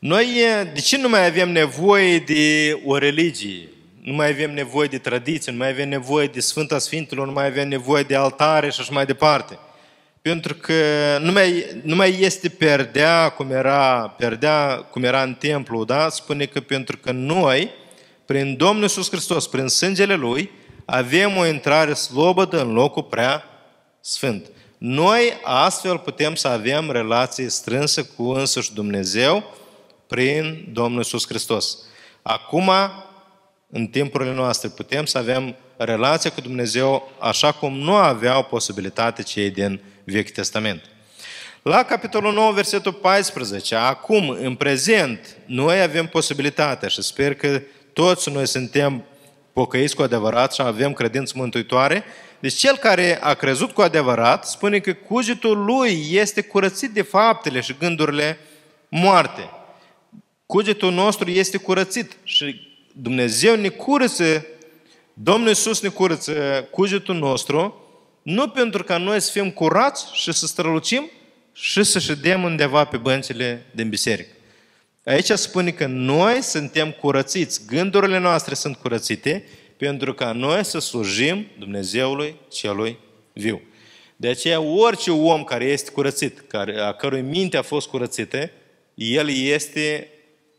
[0.00, 0.26] noi
[0.72, 3.68] de ce nu mai avem nevoie de o religie?
[4.02, 7.46] Nu mai avem nevoie de tradiție, nu mai avem nevoie de Sfânta Sfintelor, nu mai
[7.46, 9.58] avem nevoie de altare și așa mai departe.
[10.22, 10.74] Pentru că
[11.20, 16.08] nu mai, nu mai este perdea cum era, perdea cum era în templu, da?
[16.08, 17.70] Spune că pentru că noi,
[18.24, 20.50] prin Domnul Iisus Hristos, prin sângele Lui,
[20.84, 23.44] avem o intrare slobodă în locul prea
[24.00, 24.46] sfânt.
[24.78, 29.58] Noi astfel putem să avem relații strânse cu însuși Dumnezeu
[30.10, 31.78] prin Domnul Iisus Hristos.
[32.22, 32.70] Acum,
[33.70, 39.50] în timpurile noastre, putem să avem relație cu Dumnezeu așa cum nu aveau posibilitate cei
[39.50, 40.82] din Vechiul Testament.
[41.62, 48.30] La capitolul 9, versetul 14, acum, în prezent, noi avem posibilitatea și sper că toți
[48.30, 49.04] noi suntem
[49.52, 52.04] pocăiți cu adevărat și avem credință mântuitoare.
[52.38, 57.60] Deci cel care a crezut cu adevărat spune că cugetul lui este curățit de faptele
[57.60, 58.38] și gândurile
[58.88, 59.50] moarte.
[60.50, 64.46] Cugetul nostru este curățit și Dumnezeu ne curăță,
[65.14, 66.32] Domnul Iisus ne curăță
[66.70, 67.84] cugetul nostru,
[68.22, 71.10] nu pentru ca noi să fim curați și să strălucim
[71.52, 74.30] și să ședem undeva pe băncile din biserică.
[75.04, 79.44] Aici spune că noi suntem curățiți, gândurile noastre sunt curățite
[79.76, 82.98] pentru ca noi să slujim Dumnezeului celui
[83.32, 83.60] viu.
[84.16, 88.50] De aceea, orice om care este curățit, care, a cărui minte a fost curățită,
[88.94, 90.08] el este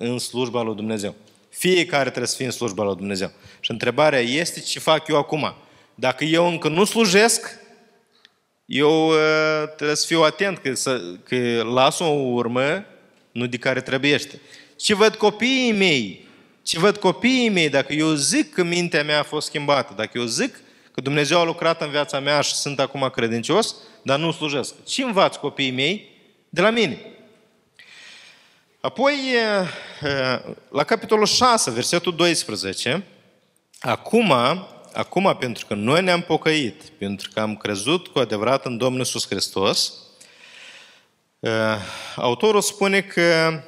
[0.02, 1.16] în slujba lui Dumnezeu.
[1.50, 3.32] Fiecare trebuie să fie în slujba lui Dumnezeu.
[3.60, 5.54] Și întrebarea este ce fac eu acum.
[5.96, 7.60] Dacă eu încă nu slujesc,
[8.66, 12.86] eu uh, trebuie să fiu atent că, să, că las o urmă
[13.32, 14.42] nu de care trebuiește.
[14.76, 16.28] Ce văd copiii mei,
[16.64, 20.26] ce văd copiii mei, dacă eu zic că mintea mea a fost schimbată, dacă eu
[20.26, 20.60] zic
[20.92, 24.84] că Dumnezeu a lucrat în viața mea și sunt acum credincios, dar nu slujesc.
[24.86, 26.10] Ce învați copiii mei?
[26.50, 27.11] De la mine.
[28.82, 29.16] Apoi,
[30.70, 33.04] la capitolul 6, versetul 12,
[33.80, 34.34] acum,
[34.94, 39.28] acum, pentru că noi ne-am pocăit, pentru că am crezut cu adevărat în Domnul Iisus
[39.28, 39.94] Hristos,
[42.16, 43.60] autorul spune că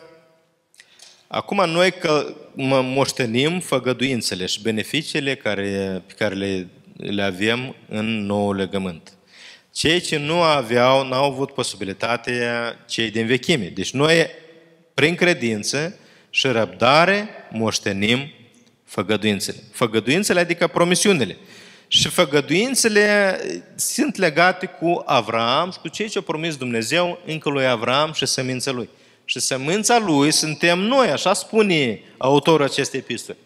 [1.28, 2.36] acum noi că
[2.84, 9.14] moștenim făgăduințele și beneficiile care, pe care le, le avem în nou legământ.
[9.74, 13.66] Cei ce nu aveau, n-au avut posibilitatea cei din vechime.
[13.66, 14.42] Deci noi
[14.94, 15.96] prin credință
[16.30, 18.32] și răbdare moștenim
[18.86, 19.58] făgăduințele.
[19.72, 21.38] Făgăduințele adică promisiunile.
[21.88, 23.40] Și făgăduințele
[23.76, 28.26] sunt legate cu Avram și cu ceea ce a promis Dumnezeu încă lui Avram și
[28.26, 28.90] semința lui.
[29.26, 33.38] Și sămânța lui suntem noi, așa spune autorul acestei epistole.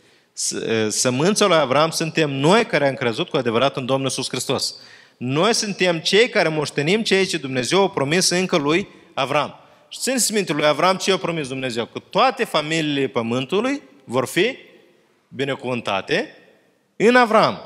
[0.89, 4.75] Sămânța lui Avram suntem noi care am crezut cu adevărat în Domnul Iisus Hristos.
[5.17, 9.66] Noi suntem cei care moștenim ceea ce Dumnezeu a promis încă lui Avram.
[9.87, 11.85] Și țineți minte lui Avram ce a promis Dumnezeu?
[11.85, 14.57] Că toate familiile pământului vor fi
[15.27, 16.35] binecuvântate
[16.95, 17.59] în Avram.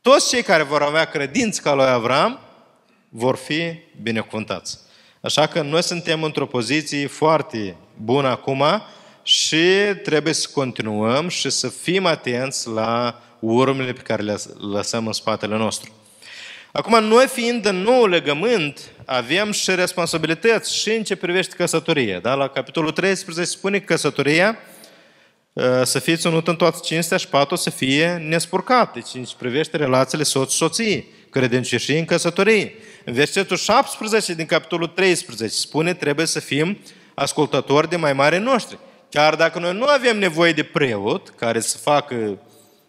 [0.00, 2.40] Toți cei care vor avea credință ca lui Avram
[3.08, 4.78] vor fi binecuvântați.
[5.20, 8.64] Așa că noi suntem într-o poziție foarte bună acum
[9.22, 9.64] și
[10.02, 14.36] trebuie să continuăm și să fim atenți la urmele pe care le
[14.72, 15.92] lăsăm în spatele nostru.
[16.72, 22.18] Acum, noi fiind în nou legământ, avem și responsabilități și în ce privește căsătoria.
[22.18, 22.34] Da?
[22.34, 24.58] La capitolul 13 spune că căsătoria
[25.56, 28.92] ă, să fie ținută în toată cinstea și patul să fie nespurcat.
[28.92, 32.74] Deci în ce privește relațiile soț-soții, credincioșii în căsătorie.
[33.04, 36.78] În versetul 17 din capitolul 13 spune trebuie să fim
[37.14, 38.78] ascultători de mai mare noștri.
[39.10, 42.38] Chiar dacă noi nu avem nevoie de preot care să facă...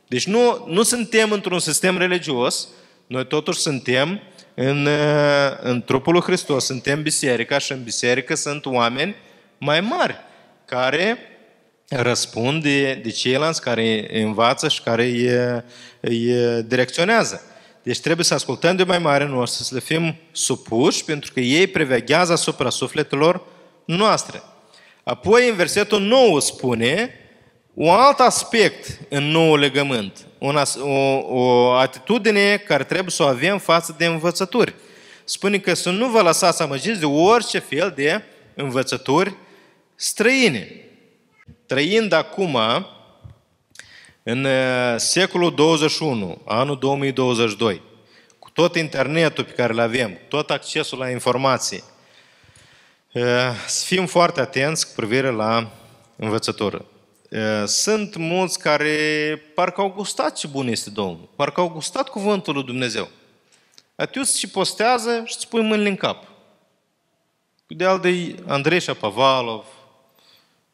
[0.08, 2.68] Deci nu, nu suntem într-un sistem religios,
[3.14, 4.22] noi totuși suntem
[4.54, 9.16] în, uh, în trupul lui Hristos, suntem biserica și în biserică sunt oameni
[9.58, 10.16] mai mari
[10.66, 11.18] care
[11.90, 15.30] răspund de, de ceilalți, care învață și care îi,
[16.00, 16.34] îi
[16.64, 17.42] direcționează.
[17.84, 21.68] Deci trebuie să ascultăm de mai mare noștri, să le fim supuși, pentru că ei
[21.68, 23.42] preveghează asupra sufletelor
[23.86, 24.42] noastre.
[25.04, 27.10] Apoi, în versetul 9 spune
[27.74, 30.28] un alt aspect în nou legământ,
[30.80, 30.90] o,
[31.28, 34.76] o atitudine care trebuie să o avem față de învățături.
[35.24, 38.24] Spune că să nu vă lăsați amăgiți de orice fel de
[38.54, 39.36] învățături
[39.96, 40.88] străine.
[41.66, 42.58] Trăind acum
[44.24, 47.82] În uh, secolul 21, anul 2022,
[48.40, 51.84] cu tot internetul pe care îl avem, tot accesul la informații,
[53.14, 53.24] uh,
[53.68, 55.72] să fim foarte atenți cu privire la
[56.16, 56.86] învățătură.
[57.34, 58.98] Uh, sunt mulți care
[59.56, 63.10] parcă au gustat ce bun este Domnul, parcă au gustat cuvântul lui Dumnezeu.
[63.96, 66.28] Atunci și postează și îți pui mâinile în cap.
[67.68, 69.66] De al de Andrei Șapavalov,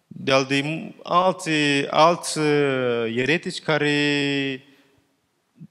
[0.08, 0.64] de al de
[1.04, 1.50] alți,
[1.90, 4.64] alți uh, eretici care,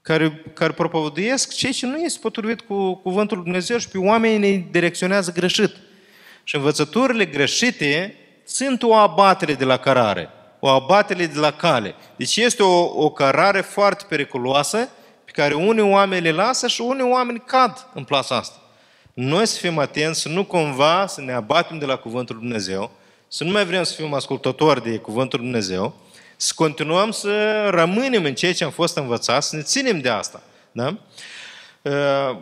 [0.01, 4.51] care, care propovăduiesc ceea ce nu este potrivit cu cuvântul lui Dumnezeu și pe oamenii
[4.51, 5.75] ne direcționează greșit.
[6.43, 8.15] Și învățăturile greșite
[8.45, 10.29] sunt o abatere de la cărare,
[10.59, 11.95] o abatere de la cale.
[12.15, 14.89] Deci este o, o cărare foarte periculoasă
[15.25, 18.59] pe care unii oameni le lasă și unii oameni cad în plasa asta.
[19.13, 22.91] Noi să fim atenți, să nu cumva să ne abatem de la Cuvântul Lui Dumnezeu,
[23.27, 25.93] să nu mai vrem să fim ascultători de Cuvântul Lui Dumnezeu,
[26.35, 30.41] să continuăm să rămânem în ceea ce am fost învățați, să ne ținem de asta.
[30.71, 30.97] Da?
[31.81, 31.91] Uh,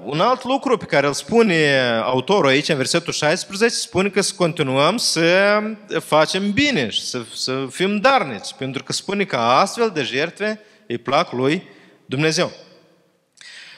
[0.04, 4.34] un alt lucru pe care îl spune autorul aici, în versetul 16, spune că să
[4.38, 5.62] continuăm să
[6.00, 10.98] facem bine și să, să fim darnici, pentru că spune că astfel de jertfe îi
[10.98, 11.64] plac lui
[12.06, 12.52] Dumnezeu.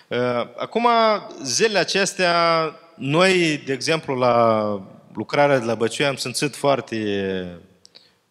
[0.08, 0.18] Uh,
[0.58, 0.88] acum,
[1.44, 2.34] zilele acestea,
[2.96, 4.66] noi, de exemplu, la
[5.14, 7.46] lucrarea de la Băciu am simțit foarte,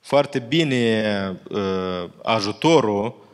[0.00, 3.27] foarte bine uh, ajutorul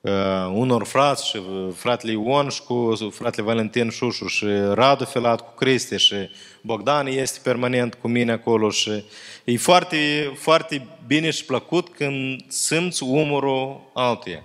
[0.00, 0.12] uh,
[0.52, 1.42] unor frați și
[1.74, 6.14] fratele Ion și cu fratele Valentin Șușu și Radu Filat cu Cristi și
[6.62, 9.04] Bogdan este permanent cu mine acolo și
[9.44, 14.44] e foarte, foarte bine și plăcut când simți umorul altuia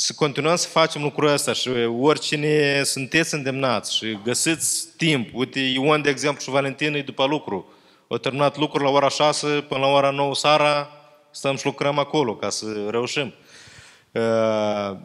[0.00, 1.68] să continuăm să facem lucrul ăsta și
[2.00, 5.28] oricine sunteți îndemnați și găsiți timp.
[5.32, 7.72] Uite, Ion, de exemplu, și Valentin e după lucru.
[8.08, 10.90] Au terminat lucrul la ora 6 până la ora 9 seara,
[11.30, 13.34] stăm și lucrăm acolo ca să reușim.
[14.12, 14.96] Uh,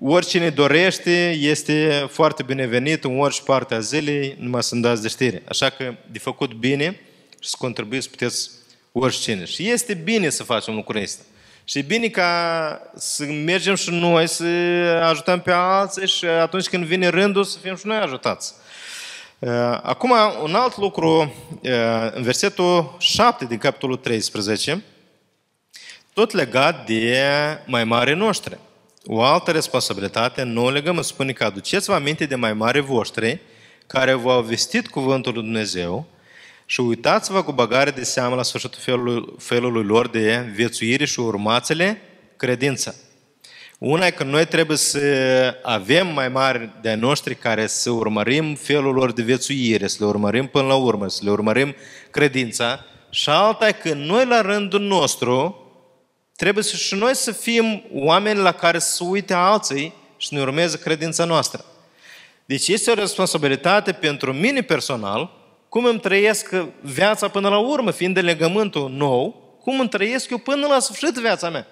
[0.00, 5.42] oricine dorește este foarte binevenit în orice parte a zilei, numai să-mi dați de știre.
[5.48, 7.00] Așa că de făcut bine
[7.40, 8.50] și să contribuiți puteți
[8.92, 9.44] oricine.
[9.44, 11.22] Și este bine să facem lucrul ăsta.
[11.64, 14.44] Și e bine ca să mergem și noi să
[15.02, 18.54] ajutăm pe alții și atunci când vine rândul să fim și noi ajutați.
[19.38, 19.50] Uh,
[19.82, 21.70] acum, un alt lucru, uh,
[22.12, 24.84] în versetul 7 din capitolul 13,
[26.16, 27.22] tot legat de
[27.66, 28.58] mai mare noștri.
[29.06, 33.40] O altă responsabilitate, nu legăm, spune că aduceți-vă aminte de mai mare voștri,
[33.86, 36.06] care v-au vestit cuvântul lui Dumnezeu,
[36.66, 42.00] și uitați-vă cu bagare de seamă la sfârșitul felului, felului lor de viețuire și urmațele
[42.36, 42.94] credința.
[43.78, 45.00] Una e că noi trebuie să
[45.62, 50.46] avem mai mari de noștri care să urmărim felul lor de viețuire, să le urmărim
[50.46, 51.74] până la urmă, să le urmărim
[52.10, 52.84] credința.
[53.10, 55.60] Și alta e că noi la rândul nostru
[56.36, 60.78] trebuie să și noi să fim oameni la care să uite alții și ne urmeze
[60.78, 61.64] credința noastră.
[62.44, 65.30] Deci este o responsabilitate pentru mine personal,
[65.68, 70.38] cum îmi trăiesc viața până la urmă, fiind de legământul nou, cum îmi trăiesc eu
[70.38, 71.66] până la sfârșit viața mea.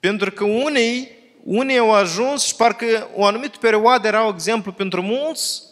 [0.00, 1.08] Pentru că unii,
[1.44, 5.62] unii au ajuns și parcă o anumită perioadă era exemplu pentru mulți,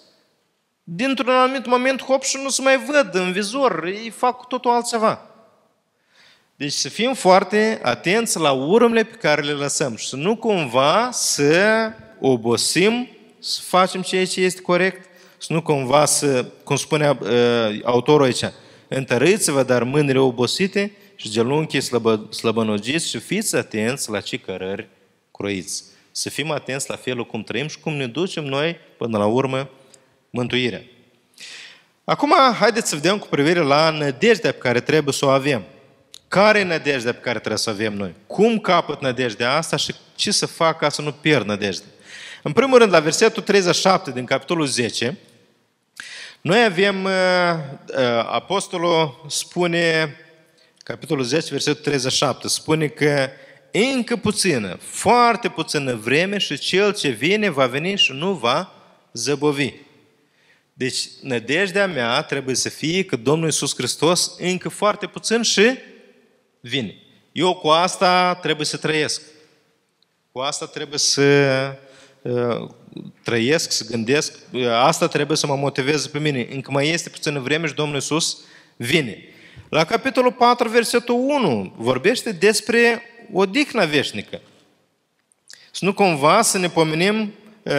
[0.82, 5.27] dintr-un anumit moment, hop, și nu se mai văd în vizor, ei fac totul altceva.
[6.58, 11.08] Deci să fim foarte atenți la urmele pe care le lăsăm și să nu cumva
[11.12, 11.90] să
[12.20, 18.24] obosim să facem ceea ce este corect, să nu cumva să, cum spunea uh, autorul
[18.24, 18.44] aici,
[18.88, 24.88] întăriți-vă, dar mâinile obosite și gelunchii slăbă, slăbănogiți și fiți atenți la ce cărări
[25.30, 25.84] croiți.
[26.10, 29.70] Să fim atenți la felul cum trăim și cum ne ducem noi până la urmă
[30.30, 30.82] mântuirea.
[32.04, 35.62] Acum, haideți să vedem cu privire la nădejdea pe care trebuie să o avem.
[36.28, 38.14] Care e nădejdea pe care trebuie să o avem noi?
[38.26, 41.88] Cum capăt nădejdea asta și ce să fac ca să nu pierd nădejdea?
[42.42, 45.16] În primul rând, la versetul 37 din capitolul 10,
[46.40, 50.16] noi avem, uh, uh, apostolul spune,
[50.78, 53.30] capitolul 10, versetul 37, spune că
[53.70, 58.72] încă puțină, foarte puțină vreme și cel ce vine va veni și nu va
[59.12, 59.72] zăbovi.
[60.72, 65.78] Deci, nădejdea mea trebuie să fie că Domnul Iisus Hristos încă foarte puțin și
[66.68, 66.94] vine.
[67.32, 69.22] Eu cu asta trebuie să trăiesc.
[70.32, 71.22] Cu asta trebuie să
[72.22, 72.68] uh,
[73.24, 74.38] trăiesc, să gândesc,
[74.72, 76.48] asta trebuie să mă motiveze pe mine.
[76.52, 78.38] Încă mai este puțină vreme și Domnul Iisus
[78.76, 79.24] vine.
[79.68, 83.02] La capitolul 4, versetul 1, vorbește despre
[83.32, 84.40] odihna veșnică.
[85.70, 87.74] Să nu cumva să ne pomenim uh,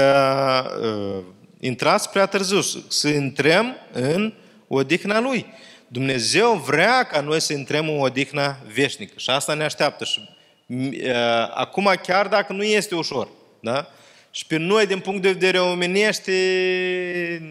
[0.82, 1.24] uh,
[1.60, 4.34] intrați prea târziu, să intrăm în
[4.68, 5.46] odihna Lui.
[5.92, 10.04] Dumnezeu vrea ca noi să intrăm în odihna veșnică și asta ne așteaptă.
[10.04, 10.30] Și,
[10.68, 13.28] uh, acum, chiar dacă nu este ușor,
[13.60, 13.88] da?
[14.32, 16.32] Și pe noi, din punct de vedere omenește,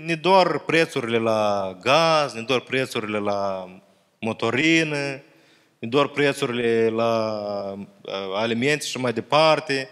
[0.05, 3.70] ne doar prețurile la gaz, ne doar prețurile la
[4.18, 5.22] motorină,
[5.78, 7.43] ne doar prețurile la
[7.76, 9.89] uh, alimente și mai departe.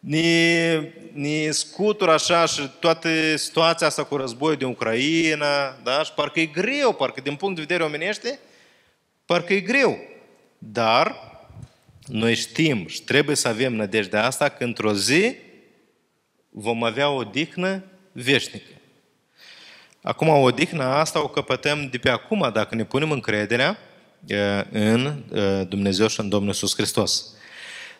[0.00, 6.02] Ne, ne scutură așa și toată situația asta cu războiul din Ucraina, da?
[6.02, 8.38] Și parcă e greu, parcă din punct de vedere omenește,
[9.24, 9.98] parcă e greu.
[10.58, 11.16] Dar
[12.06, 15.34] noi știm și trebuie să avem nădejdea asta că într-o zi
[16.50, 18.70] vom avea o dihnă veșnică.
[20.02, 23.78] Acum, o dihnă asta o căpătăm de pe acum dacă ne punem încrederea
[24.70, 25.22] în
[25.68, 27.32] Dumnezeu și în Domnul Iisus Hristos.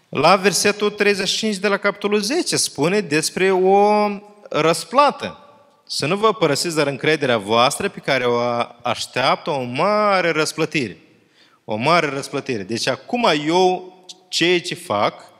[0.09, 4.09] La versetul 35 de la capitolul 10 spune despre o
[4.49, 5.39] răsplată.
[5.87, 8.39] Să nu vă părăsiți dar încrederea voastră pe care o
[8.83, 10.97] așteaptă o mare răsplătire.
[11.65, 12.63] O mare răsplătire.
[12.63, 13.93] Deci acum eu
[14.29, 15.33] ceea ce fac,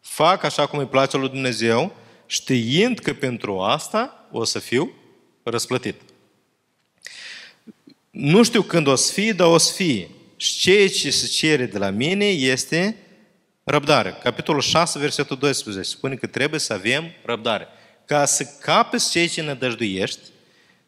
[0.00, 1.92] fac așa cum îi place lui Dumnezeu,
[2.26, 4.92] știind că pentru asta o să fiu
[5.42, 6.00] răsplătit.
[8.10, 10.10] Nu știu când o să fie, dar o să fie.
[10.36, 12.96] Și ceea ce se cere de la mine este
[13.68, 14.16] răbdare.
[14.22, 17.68] Capitolul 6, versetul 12, spune că trebuie să avem răbdare.
[18.04, 20.20] Ca să capeți ceea ce nădăjduiești,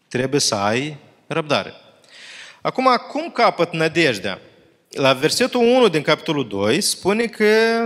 [0.09, 1.73] trebuie să ai răbdare.
[2.61, 4.41] Acum, cum capăt nădejdea?
[4.91, 7.45] La versetul 1 din capitolul 2 spune că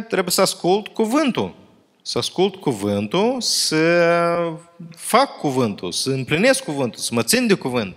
[0.08, 1.60] trebuie să ascult cuvântul
[2.02, 4.16] să ascult cuvântul, să
[4.96, 7.94] fac cuvântul, să împlinesc cuvântul, să mă țin de cuvânt.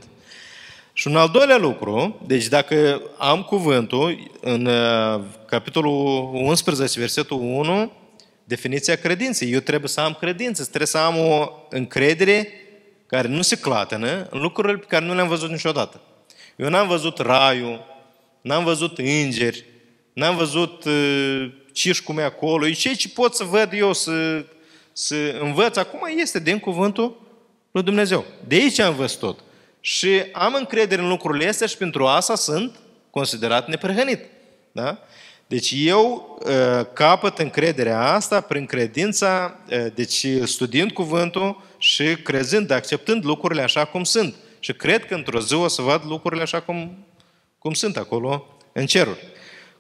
[0.98, 7.92] Și un al doilea lucru, deci dacă am cuvântul, în uh, capitolul 11, versetul 1,
[8.44, 9.52] definiția credinței.
[9.52, 12.48] Eu trebuie să am credință, trebuie să am o încredere
[13.08, 16.02] care nu se clatenă în lucrurile pe care nu le-am văzut niciodată.
[16.56, 17.86] Eu n-am văzut raiul,
[18.42, 19.66] n-am văzut îngeri,
[20.14, 22.68] n-am văzut uh, ciși cum e acolo.
[22.68, 24.46] E ceea ce pot să văd eu, să,
[24.94, 27.22] să învăț acum, este din cuvântul
[27.72, 28.26] lui Dumnezeu.
[28.48, 29.44] De aici am văzut tot.
[29.88, 32.76] Și am încredere în lucrurile astea și pentru asta sunt
[33.10, 34.20] considerat neprihănit.
[34.72, 34.98] Da?
[35.48, 43.26] Deci eu uh, capăt încrederea asta prin credința, uh, deci studiind cuvântul și crezând, acceptând
[43.26, 44.36] lucrurile așa cum sunt.
[44.60, 47.06] Și cred că într-o zi o să văd lucrurile așa cum,
[47.60, 49.28] cum sunt acolo în ceruri.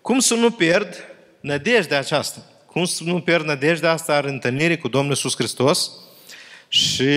[0.01, 0.95] Cum să nu pierd
[1.39, 2.39] nădejdea aceasta?
[2.65, 5.91] Cum să nu pierd nădejdea asta în întâlnirii cu Domnul Iisus Hristos
[6.67, 7.09] și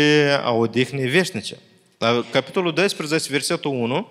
[0.42, 1.56] a odihnei veșnice?
[1.98, 4.08] La capitolul 12, versetul 1,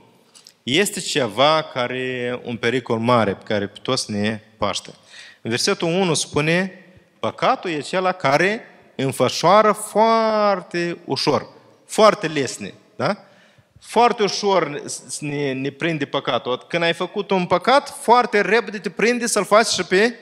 [0.63, 4.89] este ceva care e un pericol mare pe care pe toți ne paște.
[5.41, 6.85] În versetul 1 spune,
[7.19, 8.61] păcatul e acela care
[8.95, 11.47] înfășoară foarte ușor,
[11.85, 12.73] foarte lesne.
[12.95, 13.17] Da?
[13.81, 14.81] Foarte ușor
[15.19, 16.65] ne, ne prinde păcatul.
[16.67, 20.13] Când ai făcut un păcat, foarte repede te prinde să-l faci și pe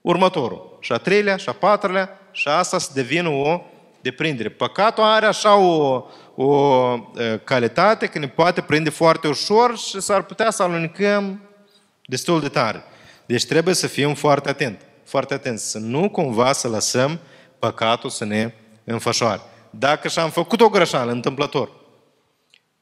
[0.00, 0.78] următorul.
[0.80, 3.62] Și a treilea, și a patrulea, și asta să devină o
[4.00, 4.48] deprindere.
[4.48, 6.04] Păcatul are așa o,
[6.42, 6.98] o
[7.44, 11.40] calitate că ne poate prinde foarte ușor și s-ar putea să alunecăm
[12.04, 12.82] destul de tare.
[13.26, 14.84] Deci trebuie să fim foarte atenți.
[15.04, 15.70] Foarte atenți.
[15.70, 17.20] Să nu cumva să lăsăm
[17.58, 18.52] păcatul să ne
[18.84, 19.40] înfășoare.
[19.70, 21.70] Dacă și-am făcut o greșeală întâmplător,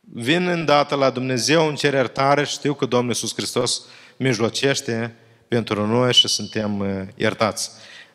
[0.00, 3.82] vin îndată la Dumnezeu în cer iertare și știu că Domnul Iisus Hristos
[4.16, 5.14] mijlocește
[5.48, 7.70] pentru noi și suntem uh, iertați.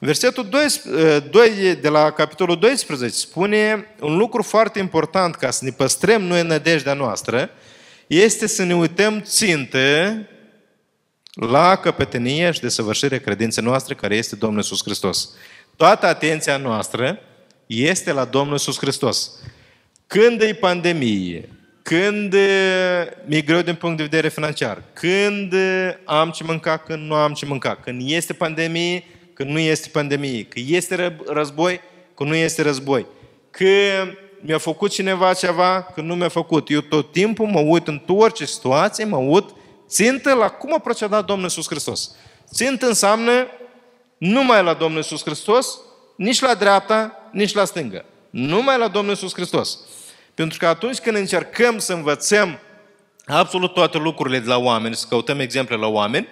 [0.06, 0.66] Versetul 2,
[1.30, 6.22] 2 uh, de la capitolul 12 spune un lucru foarte important ca să ne păstrăm
[6.22, 7.50] noi nădejdea noastră,
[8.08, 10.18] este să ne uităm țintă
[11.34, 15.30] la căpetenie și desăvârșirea credinței noastre care este Domnul Iisus Hristos.
[15.76, 17.20] Toată atenția noastră
[17.66, 19.32] este la Domnul Iisus Hristos.
[20.08, 21.50] Când e pandemie,
[21.82, 22.36] când
[23.26, 25.54] mi-e greu din punct de vedere financiar, când
[26.06, 29.04] am ce mânca, când nu am ce mânca, când este pandemie,
[29.34, 31.82] când nu este pandemie, că este război,
[32.16, 33.06] când nu este război,
[33.52, 33.66] că
[34.40, 36.70] mi-a făcut cineva ceva, că nu mi-a făcut.
[36.70, 39.50] Eu tot timpul mă uit în orice situație, mă uit
[39.88, 42.16] țintă la cum a procedat Domnul Iisus Hristos.
[42.54, 43.48] Țintă înseamnă
[44.18, 45.80] numai la Domnul Iisus Hristos,
[46.16, 48.06] nici la dreapta, nici la stânga.
[48.30, 49.80] Numai la Domnul Iisus Hristos.
[50.34, 52.60] Pentru că atunci când încercăm să învățăm
[53.26, 56.28] absolut toate lucrurile de la oameni, să căutăm exemple la oameni,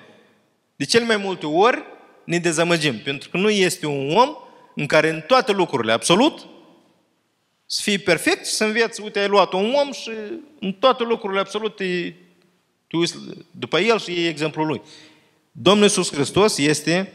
[0.76, 1.84] de cel mai multe ori
[2.32, 3.00] ne dezamăgim.
[3.00, 4.30] Pentru că nu este un om
[4.76, 6.48] în care în toate lucrurile, absolut,
[7.66, 10.10] să fii perfect și să înveți, uite, ai luat un om și
[10.60, 12.14] în toate lucrurile absolut te,
[12.88, 13.16] te uiți
[13.52, 14.82] după el și e exemplul lui.
[15.52, 17.14] Domnul Iisus Hristos este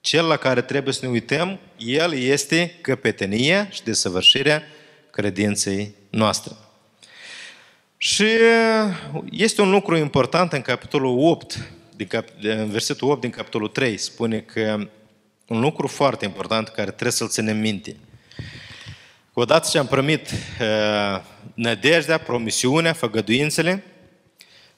[0.00, 4.62] cel la care trebuie să ne uităm, El este căpetenia și desăvârșirea
[5.10, 6.52] credinței noastre.
[7.96, 8.26] Și
[9.30, 13.96] este un lucru important în capitolul 8, din cap, în versetul 8 din capitolul 3,
[13.96, 14.88] spune că
[15.46, 17.96] un lucru foarte important care trebuie să-l ținem minte.
[19.32, 21.20] Odată ce am primit uh,
[21.54, 23.84] nădejdea, promisiunea, făgăduințele,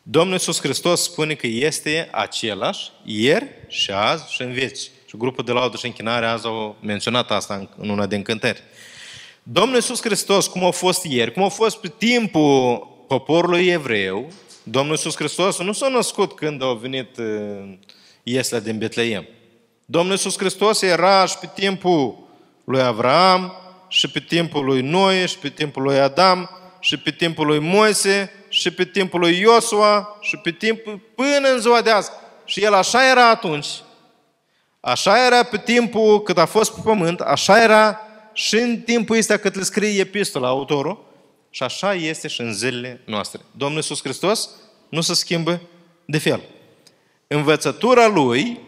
[0.09, 4.79] Domnul Iisus Hristos spune că este același ieri și azi și în veci.
[5.07, 8.63] Și grupul de laudă și închinare azi au menționat asta în una din cântări.
[9.43, 14.33] Domnul Iisus Hristos, cum a fost ieri, cum a fost pe timpul poporului evreu,
[14.69, 17.79] Domnul Iisus Hristos nu s-a născut când a venit uh,
[18.23, 19.27] Iesla din Betleem.
[19.85, 22.19] Domnul Iisus Hristos era și pe timpul
[22.65, 23.53] lui Avram,
[23.89, 26.51] și pe timpul lui Noe, și pe timpul lui Adam,
[26.81, 31.61] și pe timpul lui Moise, și pe timpul lui Iosua, și pe timpul până în
[31.61, 32.11] ziua de azi.
[32.45, 33.67] Și el așa era atunci,
[34.81, 38.01] așa era pe timpul cât a fost pe pământ, așa era
[38.33, 41.06] și în timpul ăsta cât le scrie epistola autorul,
[41.57, 43.41] și așa este și în zilele noastre.
[43.51, 44.51] Domnul Iisus Hristos
[44.89, 45.61] nu se schimbă
[46.05, 46.43] de fel.
[47.27, 48.61] Învățătura Lui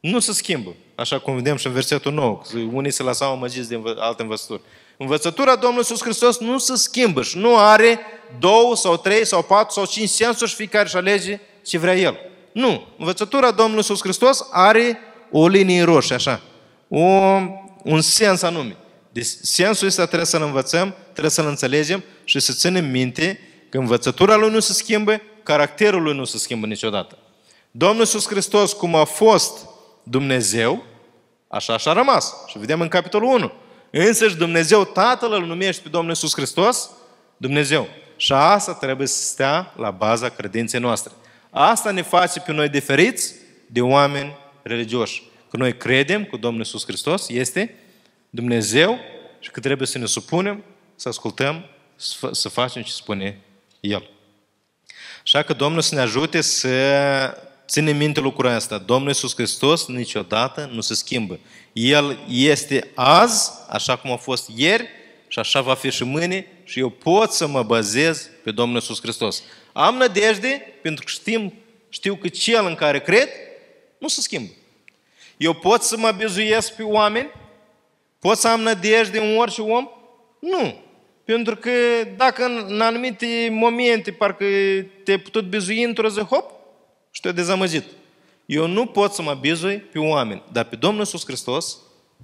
[0.00, 0.74] nu se schimbă.
[0.94, 2.40] Așa cum vedem și în versetul 9.
[2.72, 4.60] Unii se lăsau amăgiți de alte învățături.
[4.96, 7.98] Învățătura Domnului Iisus Hristos nu se schimbă și nu are
[8.38, 12.18] două sau trei sau patru sau cinci sensuri și fiecare și alege ce vrea El.
[12.52, 12.86] Nu.
[12.98, 14.98] Învățătura Domnului Iisus Hristos are
[15.30, 16.40] o linie roșie, așa.
[16.88, 17.00] O,
[17.82, 18.76] un sens anume.
[19.16, 24.36] Deci sensul ăsta trebuie să-l învățăm, trebuie să-l înțelegem și să ținem minte că învățătura
[24.36, 27.18] lui nu se schimbă, caracterul lui nu se schimbă niciodată.
[27.70, 29.66] Domnul Iisus Hristos, cum a fost
[30.02, 30.84] Dumnezeu,
[31.48, 32.34] așa și a rămas.
[32.46, 33.52] Și vedem în capitolul 1.
[33.90, 36.90] Însăși Dumnezeu Tatăl îl numește pe Domnul Iisus Hristos
[37.36, 37.88] Dumnezeu.
[38.16, 41.12] Și asta trebuie să stea la baza credinței noastre.
[41.50, 43.34] Asta ne face pe noi diferiți
[43.66, 45.22] de oameni religioși.
[45.50, 47.74] Că noi credem că Domnul Iisus Hristos este
[48.30, 48.98] Dumnezeu
[49.40, 50.64] și că trebuie să ne supunem,
[50.96, 51.64] să ascultăm,
[52.32, 53.40] să facem ce spune
[53.80, 54.10] El.
[55.22, 56.72] Așa că Domnul să ne ajute să
[57.66, 58.78] ținem minte lucrul ăsta.
[58.78, 61.38] Domnul Iisus Hristos niciodată nu se schimbă.
[61.72, 64.88] El este azi, așa cum a fost ieri,
[65.28, 69.00] și așa va fi și mâine, și eu pot să mă bazez pe Domnul Iisus
[69.00, 69.42] Hristos.
[69.72, 71.54] Am nădejde, pentru că știm,
[71.88, 73.28] știu că cel în care cred
[73.98, 74.52] nu se schimbă.
[75.36, 77.28] Eu pot să mă bizuiesc pe oameni,
[78.26, 79.88] Pot să am nădejde în orice om?
[80.38, 80.74] Nu.
[81.24, 81.70] Pentru că
[82.16, 84.44] dacă în anumite momente parcă
[85.04, 86.50] te-ai putut bizui într-o zi, hop,
[87.10, 87.84] și te-ai dezamăgit.
[88.46, 91.78] Eu nu pot să mă bizui pe oameni, dar pe Domnul Iisus Hristos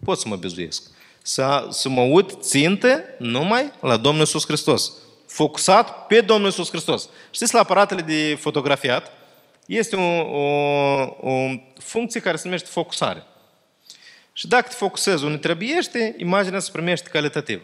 [0.05, 0.83] pot să mă bizuiesc.
[1.23, 4.93] Să, să mă uit țintă numai la Domnul Iisus Hristos.
[5.27, 7.09] Focusat pe Domnul Iisus Hristos.
[7.31, 9.11] Știți, la aparatele de fotografiat
[9.67, 10.51] este o, o,
[11.21, 11.49] o
[11.79, 13.27] funcție care se numește focusare.
[14.33, 17.63] Și dacă te focusezi unde trebuiește, imaginea se primește calitativ.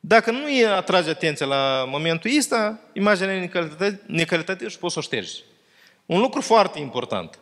[0.00, 3.50] Dacă nu îi atrage atenția la momentul ăsta, imaginea e
[4.06, 5.42] necalitativă și poți să o ștergi.
[6.06, 7.38] Un lucru foarte important.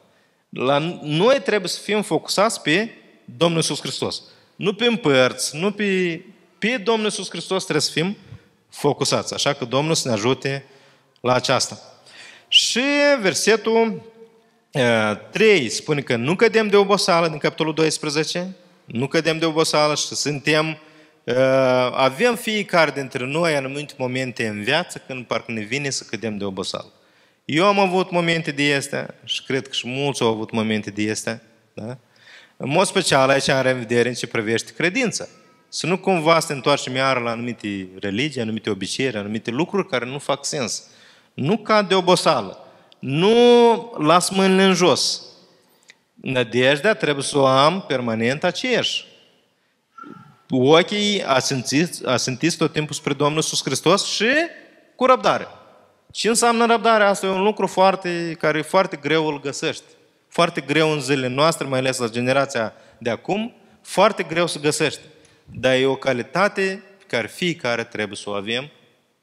[0.49, 2.91] La noi trebuie să fim focusați pe
[3.25, 4.23] Domnul Iisus Hristos.
[4.57, 6.21] Nu pe împărți, nu pe,
[6.59, 8.17] pe Domnul Iisus Hristos trebuie să fim
[8.69, 9.35] focusați.
[9.35, 10.65] Așa că Domnul să ne ajute
[11.21, 11.79] la aceasta.
[12.49, 12.83] Și
[13.21, 14.03] versetul
[15.31, 18.57] 3 spune că nu cădem de oboseală din capitolul 12,
[18.93, 20.79] nu cădem de oboseală și suntem,
[21.93, 26.45] avem fiecare dintre noi anumite momente în viață când parcă ne vine să cădem de
[26.45, 26.93] oboseală.
[27.45, 31.11] Eu am avut momente de astea și cred că și mulți au avut momente de
[31.11, 31.43] astea.
[31.75, 31.99] Da?
[32.57, 35.27] În mod special aici am revedere în ce privește credința.
[35.69, 40.05] Să nu cumva să ne întoarcem iar la anumite religii, anumite obiceiuri, anumite lucruri care
[40.05, 40.83] nu fac sens.
[41.35, 42.65] Nu cad de oboseală
[42.99, 43.33] nu
[43.99, 45.23] las mâinile în jos.
[46.21, 49.05] Nădejdea trebuie să o am permanent aceeași.
[50.51, 51.25] Ochii
[52.05, 54.29] asintiți tot timpul spre Domnul Iisus Hristos și
[54.97, 55.47] cu răbdare.
[56.13, 57.05] Ce înseamnă răbdare?
[57.05, 59.83] Asta e un lucru foarte, care e foarte greu îl găsești.
[60.29, 65.01] Foarte greu în zilele noastre, mai ales la generația de acum, foarte greu să găsești.
[65.45, 68.71] Dar e o calitate pe care fiecare trebuie să o avem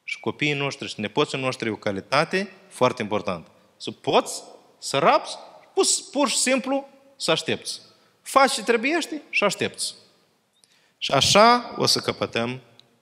[0.04, 3.50] și copiii noștri și nepoții noștri e o calitate foarte importantă.
[3.78, 4.44] Să poți
[4.78, 4.98] să
[5.78, 7.82] rabzi, pur și simplu să aștepți.
[8.22, 9.94] Faci ce trebuiește și aștepți.
[10.98, 12.60] Și așa o să căpătăm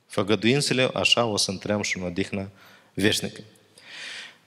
[0.08, 2.50] făgăduințele, așa o să intrăm și în odihnă
[2.94, 3.42] veșnică.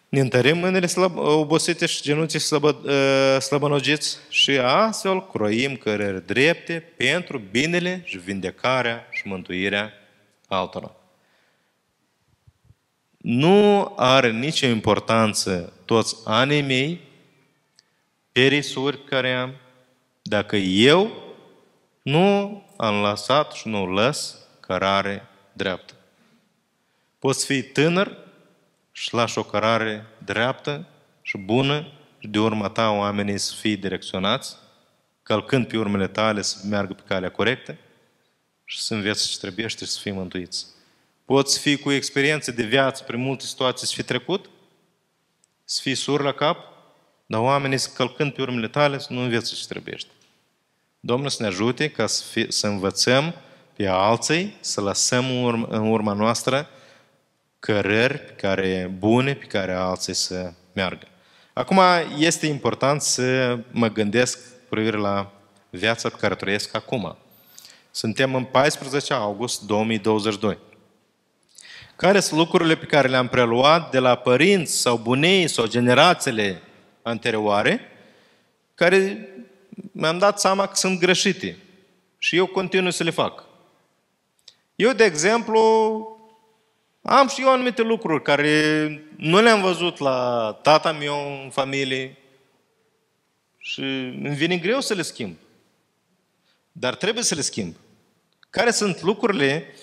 [0.09, 6.93] Ne întărim mâinile slăb, obosite și genunții slăbă, ă, slăbănogiți și astfel croim căreri drepte
[6.97, 9.93] pentru binele și vindecarea și mântuirea
[10.47, 10.93] altora
[13.29, 17.01] nu are nicio importanță toți anii mei,
[18.39, 19.55] perisuri care am,
[20.23, 21.35] dacă eu
[22.03, 25.95] nu am lăsat și nu lăs cărare dreaptă.
[27.19, 28.17] Poți fi tânăr
[28.93, 30.87] și lași o cărare dreaptă
[31.23, 34.57] și bună și de urma ta oamenii să fie direcționați,
[35.23, 37.77] călcând pe urmele tale să meargă pe calea corectă
[38.65, 40.67] și să înveți ce trebuie și să fii mântuiți.
[41.25, 44.51] Poți fi cu experiențe de viață prin multe situații să fii trecut,
[45.65, 46.77] să fii sur la cap,
[47.31, 49.97] dar oamenii să călcând pe urmele tale să nu înveți ce trebuie.
[51.01, 53.35] Domnul să ne ajute ca să, fi, să învățăm
[53.77, 56.69] pe alții, să lăsăm în urma, în urma noastră
[57.59, 61.07] cărări pe care, bune pe care alții să meargă.
[61.53, 61.81] Acum
[62.19, 65.33] este important să mă gândesc cu privire la
[65.71, 67.17] viața pe care trăiesc acum.
[67.91, 70.59] Suntem în 14 august 2022.
[71.97, 76.63] Care sunt lucrurile pe care le-am preluat de la părinți sau bunei sau generațiile
[77.09, 77.81] anterioare,
[78.75, 79.29] care
[79.93, 81.59] mi-am dat seama că sunt greșite
[82.19, 83.45] și eu continui să le fac.
[84.77, 85.61] Eu, de exemplu,
[87.03, 92.17] am și eu anumite lucruri care nu le-am văzut la tata meu în familie
[93.59, 95.37] și îmi vine greu să le schimb.
[96.73, 97.75] Dar trebuie să le schimb.
[98.51, 99.75] Care sunt lucrurile,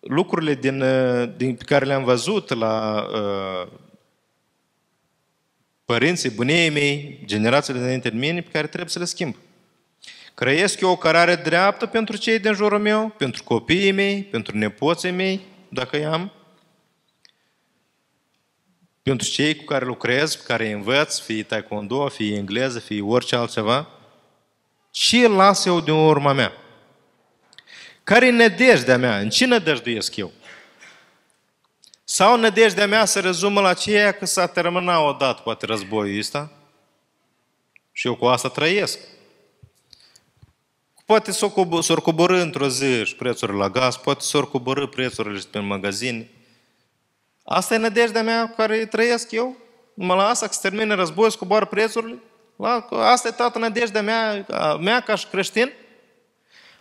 [0.00, 0.78] lucrurile din,
[1.36, 3.72] din, pe care le-am văzut la uh,
[5.86, 9.36] părinții, bunii mei, generațiile dinainte de mine, pe care trebuie să le schimb.
[10.34, 15.10] Crăiesc eu o cărare dreaptă pentru cei din jurul meu, pentru copiii mei, pentru nepoții
[15.10, 16.32] mei, dacă i-am,
[19.02, 23.88] pentru cei cu care lucrez, cu care învăț, fie taekwondo, fie engleză, fie orice altceva,
[24.90, 26.52] ce las eu din urma mea?
[28.04, 29.18] Care e nădejdea mea?
[29.18, 30.32] În ce nădăjduiesc eu?
[32.08, 36.50] Sau nădejdea mea se rezumă la ceea că s-a terminat odată, poate, războiul ăsta?
[37.92, 38.98] Și eu cu asta trăiesc.
[41.06, 41.32] Poate
[41.80, 46.28] s-or coborâ într-o zi și prețurile la gaz, poate s-or coborâ prețurile pe magazin.
[47.44, 49.56] Asta e nădejdea mea cu care trăiesc eu?
[49.94, 52.18] Numai la asta, că se termină războiul, să coboară prețurile?
[52.56, 54.46] La, asta e toată nădejdea mea,
[54.80, 55.72] mea ca și creștin?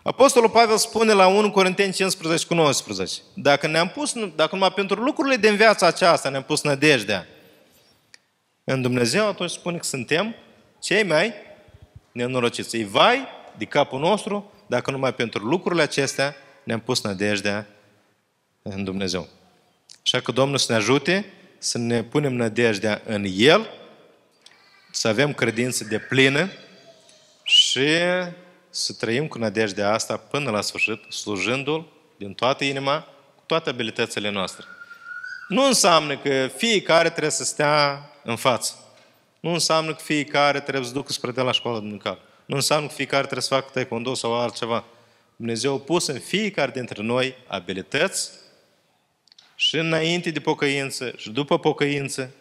[0.08, 5.04] Apostolul Pavel spune la 1 Corinteni 15 cu 19, dacă ne-am pus, dacă numai pentru
[5.04, 7.28] lucrurile din viața aceasta ne-am pus nădejdea
[8.64, 10.36] în Dumnezeu, atunci spune că suntem
[10.82, 11.34] cei mai
[12.12, 12.76] nenorociți.
[12.76, 13.28] Îi vai
[13.58, 17.68] de capul nostru dacă numai pentru lucrurile acestea ne-am pus nădejdea
[18.62, 19.28] în Dumnezeu.
[20.04, 21.26] Așa că Domnul să ne ajute
[21.58, 23.70] să ne punem nădejdea în El,
[24.92, 26.50] să avem credință de plină
[27.44, 27.88] și
[28.76, 33.02] să trăim cu nădejdea asta până la sfârșit, slujându-L din toată inima,
[33.36, 34.66] cu toate abilitățile noastre.
[35.48, 38.74] Nu înseamnă că fiecare trebuie să stea în față.
[39.40, 42.20] Nu înseamnă că fiecare trebuie să ducă spre de la școală duminicală.
[42.46, 44.84] Nu înseamnă că fiecare trebuie să facă taekwondo sau altceva.
[45.36, 48.30] Dumnezeu a pus în fiecare dintre noi abilități
[49.56, 52.32] și înainte de pocăință și după pocăință,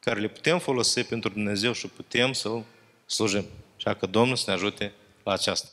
[0.00, 2.64] care le putem folosi pentru Dumnezeu și putem să-L
[3.06, 3.44] slujim.
[3.76, 5.68] Așa că Domnul să ne ajute la aceasta.